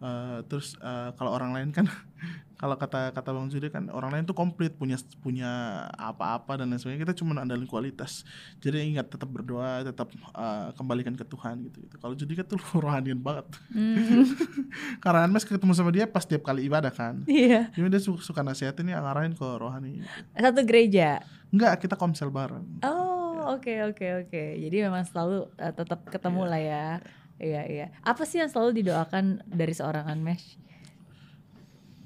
[0.00, 1.84] Eh, terus eh, kalau orang lain kan
[2.60, 6.80] kalau kata kata bang Judi kan orang lain tuh komplit punya punya apa-apa dan lain
[6.80, 8.24] sebagainya kita cuma andalin kualitas.
[8.64, 11.96] Jadi ingat tetap berdoa tetap eh, kembalikan ke Tuhan gitu gitu.
[12.00, 13.44] Kalau Judika tuh rohanian banget.
[13.76, 14.24] Hmm,
[15.04, 17.20] karena Anmes ketemu sama dia pas tiap kali ibadah kan.
[17.28, 20.08] Iya, jadi dia suka, suka nasihatin ya ngarahin ke rohani gitu.
[20.32, 21.20] satu gereja.
[21.52, 22.64] Enggak, kita komsel bareng.
[22.86, 22.99] Oh,
[23.56, 24.42] oke oke oke.
[24.60, 26.86] Jadi memang selalu uh, tetap ketemu lah ya.
[27.40, 27.86] Iya iya.
[28.04, 30.60] Apa sih yang selalu didoakan dari seorang Anmesh?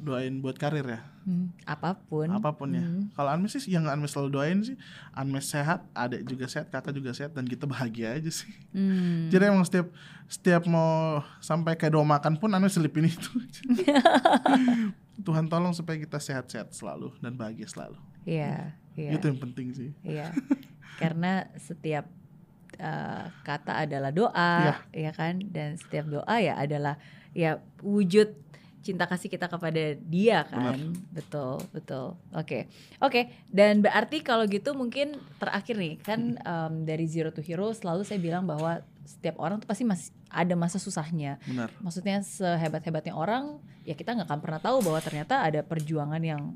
[0.05, 2.29] Doain buat karir ya, Hmm, apa pun.
[2.29, 2.85] apa pun ya.
[2.85, 3.09] Hmm.
[3.17, 4.77] Kalau Anmes sih yang Anmes selalu doain sih,
[5.17, 8.53] Anmes sehat, adik juga sehat, kakak juga sehat dan kita bahagia aja sih.
[8.77, 9.33] Hmm.
[9.33, 9.89] Jadi emang setiap
[10.29, 13.33] setiap mau sampai kayak doa makan pun Anmes selipin itu.
[15.25, 17.97] Tuhan tolong supaya kita sehat-sehat selalu dan bahagia selalu.
[18.29, 19.17] Iya iya.
[19.17, 19.91] Itu yang penting sih.
[20.05, 20.29] Iya.
[21.01, 22.07] Karena setiap
[22.79, 25.43] uh, kata adalah doa, ya kan?
[25.51, 26.99] Dan setiap doa ya adalah
[27.35, 28.45] ya wujud
[28.85, 30.93] cinta kasih kita kepada dia kan.
[31.11, 32.21] Betul, betul.
[32.37, 32.69] Oke.
[33.01, 38.05] Oke, dan berarti kalau gitu mungkin terakhir nih kan em, dari zero to hero selalu
[38.05, 41.41] saya bilang bahwa setiap orang tuh pasti masih ada masa susahnya.
[41.49, 41.73] Benar.
[41.81, 43.57] Maksudnya sehebat-hebatnya orang,
[43.89, 46.53] ya kita nggak akan pernah tahu bahwa ternyata ada perjuangan yang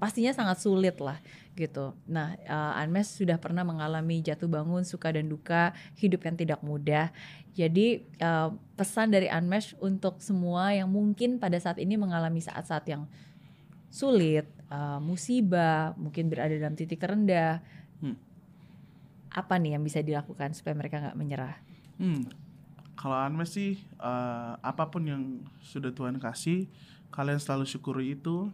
[0.00, 1.20] pastinya sangat sulit lah
[1.60, 1.92] gitu.
[2.08, 7.12] Nah, uh, Anmes sudah pernah mengalami jatuh bangun, suka dan duka, hidup yang tidak mudah.
[7.52, 13.04] Jadi uh, pesan dari Anmes untuk semua yang mungkin pada saat ini mengalami saat-saat yang
[13.92, 17.60] sulit, uh, musibah, mungkin berada dalam titik terendah.
[18.00, 18.16] Hmm.
[19.28, 21.60] Apa nih yang bisa dilakukan supaya mereka nggak menyerah?
[22.00, 22.24] Hmm.
[23.00, 25.22] Kalau Anmes sih eh, apa pun yang
[25.64, 26.68] sudah Tuhan kasih,
[27.08, 28.52] kalian selalu syukuri itu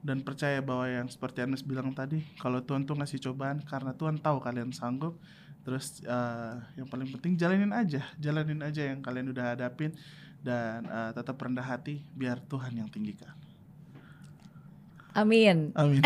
[0.00, 4.18] dan percaya bahwa yang seperti Anmes bilang tadi, kalau Tuhan tuh ngasih cobaan karena Tuhan
[4.22, 5.18] tahu kalian sanggup.
[5.66, 9.92] Terus eh, yang paling penting jalanin aja, jalanin aja yang kalian udah hadapin
[10.40, 13.34] dan eh, tetap rendah hati biar Tuhan yang tinggikan.
[15.12, 15.74] Amin.
[15.74, 16.00] Amin.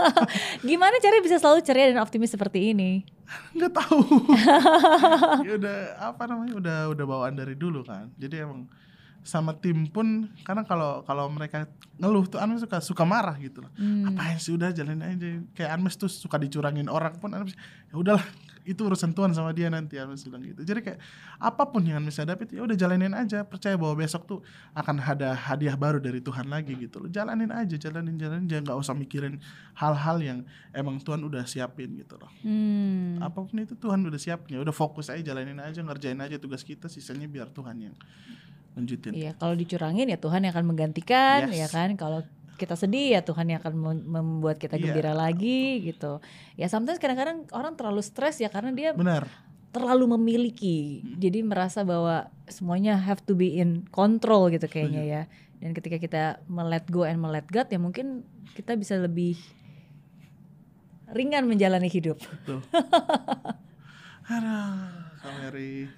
[0.68, 3.02] Gimana caranya bisa selalu ceria dan optimis seperti ini?
[3.52, 4.00] nggak tahu
[5.46, 8.68] ya udah apa namanya udah udah bawaan dari dulu kan jadi emang
[9.22, 11.70] sama tim pun karena kalau kalau mereka
[12.02, 13.70] ngeluh tuh Anmes suka suka marah gitu loh.
[13.78, 14.10] Hmm.
[14.10, 15.26] Apaan sih udah jalanin aja.
[15.54, 17.54] Kayak Anmes tuh suka dicurangin orang pun Anmes
[17.90, 18.26] ya udahlah
[18.62, 20.62] itu urusan Tuhan sama dia nanti Anmes bilang gitu.
[20.62, 20.98] Jadi kayak
[21.38, 24.38] apa pun yang Anmes hadapi ya udah jalanin aja, percaya bahwa besok tuh
[24.74, 27.10] akan ada hadiah baru dari Tuhan lagi gitu loh.
[27.10, 29.38] Jalanin aja, jalanin jalanin jangan nggak usah mikirin
[29.78, 30.38] hal-hal yang
[30.74, 32.30] emang Tuhan udah siapin gitu loh.
[32.42, 33.18] Hmm.
[33.22, 36.62] Apa pun itu Tuhan udah siapin, ya udah fokus aja jalanin aja, ngerjain aja tugas
[36.62, 37.94] kita, sisanya biar Tuhan yang
[38.72, 39.12] lanjutin.
[39.12, 41.58] Iya, kalau dicurangin ya Tuhan yang akan menggantikan, Yes.
[41.58, 41.94] ya kan?
[41.94, 44.88] Kalau kita sedih ya Tuhan yang akan mem- membuat kita Iya.
[44.88, 46.22] gembira lagi gitu.
[46.54, 49.26] Ya sometimes kadang-kadang orang terlalu stres ya karena dia Benar.
[49.72, 51.02] terlalu memiliki.
[51.16, 55.22] Jadi merasa bahwa semuanya have to be in control gitu kayaknya ya.
[55.58, 59.34] Dan ketika kita melet go and melet God ya mungkin kita bisa lebih
[61.10, 62.16] ringan menjalani hidup.
[62.20, 62.60] Betul.
[64.32, 64.86] Aduh,
[65.18, 65.90] Kak Mary.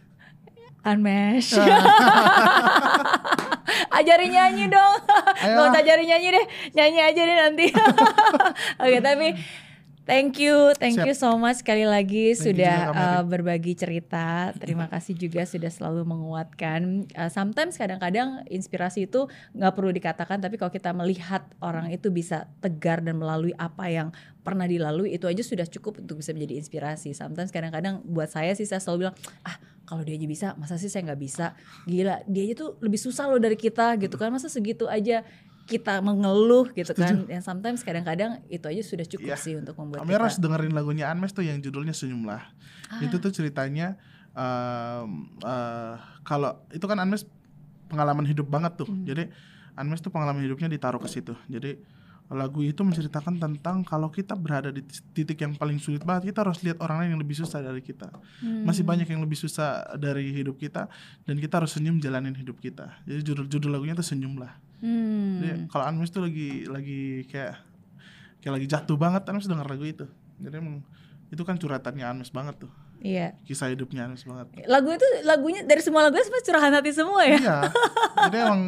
[0.84, 1.56] Unmesh.
[3.94, 4.96] Ajarin nyanyi dong.
[5.40, 6.46] Gak usah ajarin nyanyi deh.
[6.76, 7.66] Nyanyi aja deh nanti.
[8.82, 9.32] Oke, tapi
[10.04, 11.06] thank you, thank Siap.
[11.08, 14.52] you so much sekali lagi Thank sudah juga, uh, berbagi cerita.
[14.56, 17.08] Terima kasih juga sudah selalu menguatkan.
[17.12, 19.26] Uh, sometimes kadang-kadang inspirasi itu
[19.56, 24.08] nggak perlu dikatakan, tapi kalau kita melihat orang itu bisa tegar dan melalui apa yang
[24.44, 27.16] pernah dilalui itu aja sudah cukup untuk bisa menjadi inspirasi.
[27.16, 29.16] Sometimes kadang-kadang buat saya sih saya selalu bilang,
[29.48, 31.56] ah kalau dia aja bisa, masa sih saya nggak bisa?
[31.88, 35.24] Gila, dia aja tuh lebih susah loh dari kita gitu kan, masa segitu aja
[35.64, 37.24] kita mengeluh gitu kan.
[37.24, 39.40] Yang sometimes kadang-kadang itu aja sudah cukup Iya.
[39.40, 42.42] sih untuk membuat Kami harus dengerin lagunya Anmes tuh yang judulnya Senyumlah.
[42.92, 43.00] Ah.
[43.00, 43.96] Itu tuh ceritanya
[44.36, 45.10] em,
[45.40, 45.94] eh,
[46.26, 47.24] kalau itu kan Anmes
[47.88, 48.88] pengalaman hidup banget tuh.
[48.88, 49.08] Hmm.
[49.08, 49.32] Jadi
[49.74, 51.32] Anmes tuh pengalaman hidupnya ditaruh ke situ.
[51.48, 51.80] Jadi
[52.32, 54.80] lagu itu menceritakan tentang kalau kita berada di
[55.12, 58.08] titik yang paling sulit banget, kita harus lihat orang lain yang lebih susah dari kita.
[58.40, 58.64] Hmm.
[58.64, 60.88] Masih banyak yang lebih susah dari hidup kita
[61.28, 62.96] dan kita harus senyum jalanin hidup kita.
[63.04, 64.56] Jadi judul judul lagunya tuh Senyumlah.
[64.84, 65.40] Hmm.
[65.40, 67.56] Jadi kalau Anmes tuh lagi lagi kayak
[68.38, 70.04] kayak lagi jatuh banget Anmes denger lagu itu.
[70.36, 70.84] Jadi emang
[71.28, 72.72] itu kan curhatannya Anmes banget tuh.
[73.00, 73.32] Iya.
[73.42, 74.52] Kisah hidupnya Anmes banget.
[74.64, 77.36] Lagu itu lagunya dari semua lagunya sebenarnya curahan hati semua ya.
[77.36, 77.58] Iya.
[78.28, 78.62] Jadi emang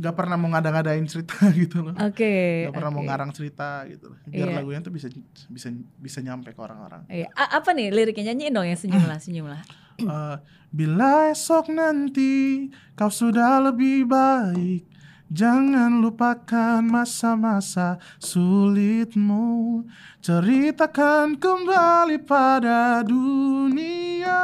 [0.00, 1.94] nggak pernah mau ngada-ngadain cerita gitu loh.
[1.98, 2.70] Oke.
[2.70, 3.08] Nggak pernah mau oke.
[3.10, 4.18] ngarang cerita gitu loh.
[4.24, 4.56] Biar Iya.
[4.56, 5.10] lagunya tuh bisa
[5.50, 7.02] bisa bisa nyampe ke orang-orang.
[7.10, 7.26] Iya.
[7.34, 9.60] A- apa nih liriknya nyanyiin dong yang senyum lah, senyum lah.
[10.00, 10.36] Eh,
[10.72, 14.88] bila esok nanti kau sudah lebih baik
[15.30, 19.86] Jangan lupakan masa-masa sulitmu.
[20.18, 24.42] Ceritakan kembali pada dunia.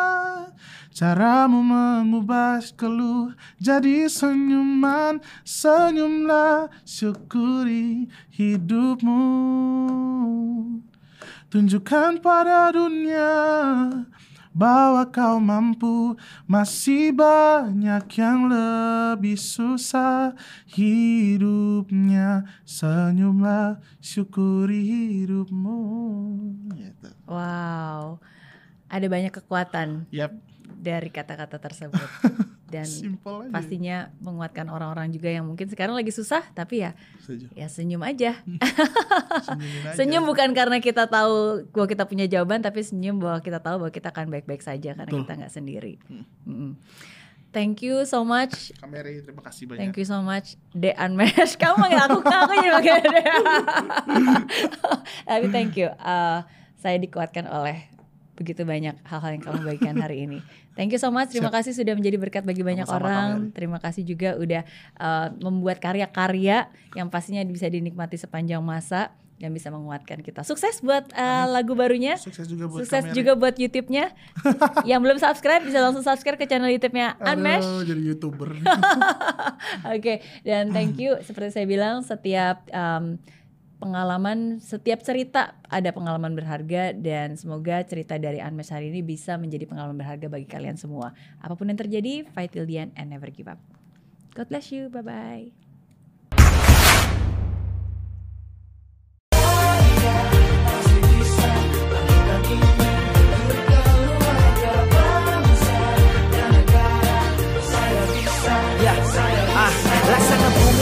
[0.95, 5.19] Caramu mengubah keluh jadi senyuman.
[5.43, 9.27] Senyumlah syukuri hidupmu.
[11.51, 13.35] Tunjukkan pada dunia
[14.57, 16.17] bahwa kau mampu
[16.49, 20.33] Masih banyak yang lebih susah
[20.73, 24.81] hidupnya Senyumlah syukuri
[25.21, 25.81] hidupmu
[26.73, 27.09] gitu.
[27.29, 28.17] Wow.
[28.89, 30.33] Ada banyak kekuatan Yap,
[30.81, 32.09] dari kata-kata tersebut.
[32.67, 37.47] Dan simple aja pastinya menguatkan orang-orang juga yang mungkin sekarang lagi susah tapi ya Setuju.
[37.55, 38.43] ya senyum aja.
[39.47, 39.95] Senyumin aja.
[39.95, 43.93] Senyum bukan karena kita tahu bahwa kita punya jawaban tapi senyum bahwa kita tahu bahwa
[43.95, 45.23] kita akan baik-baik saja karena Betul.
[45.23, 45.95] kita nggak sendiri.
[46.11, 46.27] Hmm.
[46.43, 46.73] Mm-mm.
[47.57, 48.69] Thank you so much.
[48.77, 51.57] Kameri, terima kasih banyak Thank you so much De Unmesh.
[51.63, 53.21] Kamu manggil aku aku jadi manggil De.
[55.31, 55.89] Tapi thank you.
[55.97, 56.45] Uh,
[56.77, 57.89] saya dikuatkan oleh
[58.37, 60.39] begitu banyak hal-hal yang kamu bagikan hari ini.
[60.77, 61.33] Thank you so much.
[61.33, 63.29] Terima kasih sudah menjadi berkat bagi banyak Sama-sama, orang.
[63.57, 64.63] Terima kasih juga udah
[65.01, 70.45] uh, membuat karya-karya yang pastinya bisa dinikmati sepanjang masa dan bisa menguatkan kita.
[70.45, 72.17] Sukses buat uh, lagu barunya.
[72.17, 74.13] Sukses juga buat Sukses juga buat YouTube-nya.
[74.91, 77.65] yang belum subscribe bisa langsung subscribe ke channel YouTube-nya Unmesh.
[77.65, 78.57] Aduh, jadi youtuber
[79.97, 81.21] Oke, dan thank you.
[81.21, 83.21] Seperti saya bilang, setiap um,
[83.77, 89.69] pengalaman, setiap cerita ada pengalaman berharga dan semoga cerita dari Unmesh hari ini bisa menjadi
[89.69, 91.13] pengalaman berharga bagi kalian semua.
[91.41, 93.61] Apa pun yang terjadi, fight till the end and never give up.
[94.33, 94.89] God bless you.
[94.89, 95.47] Bye bye.
[102.47, 102.86] Ya,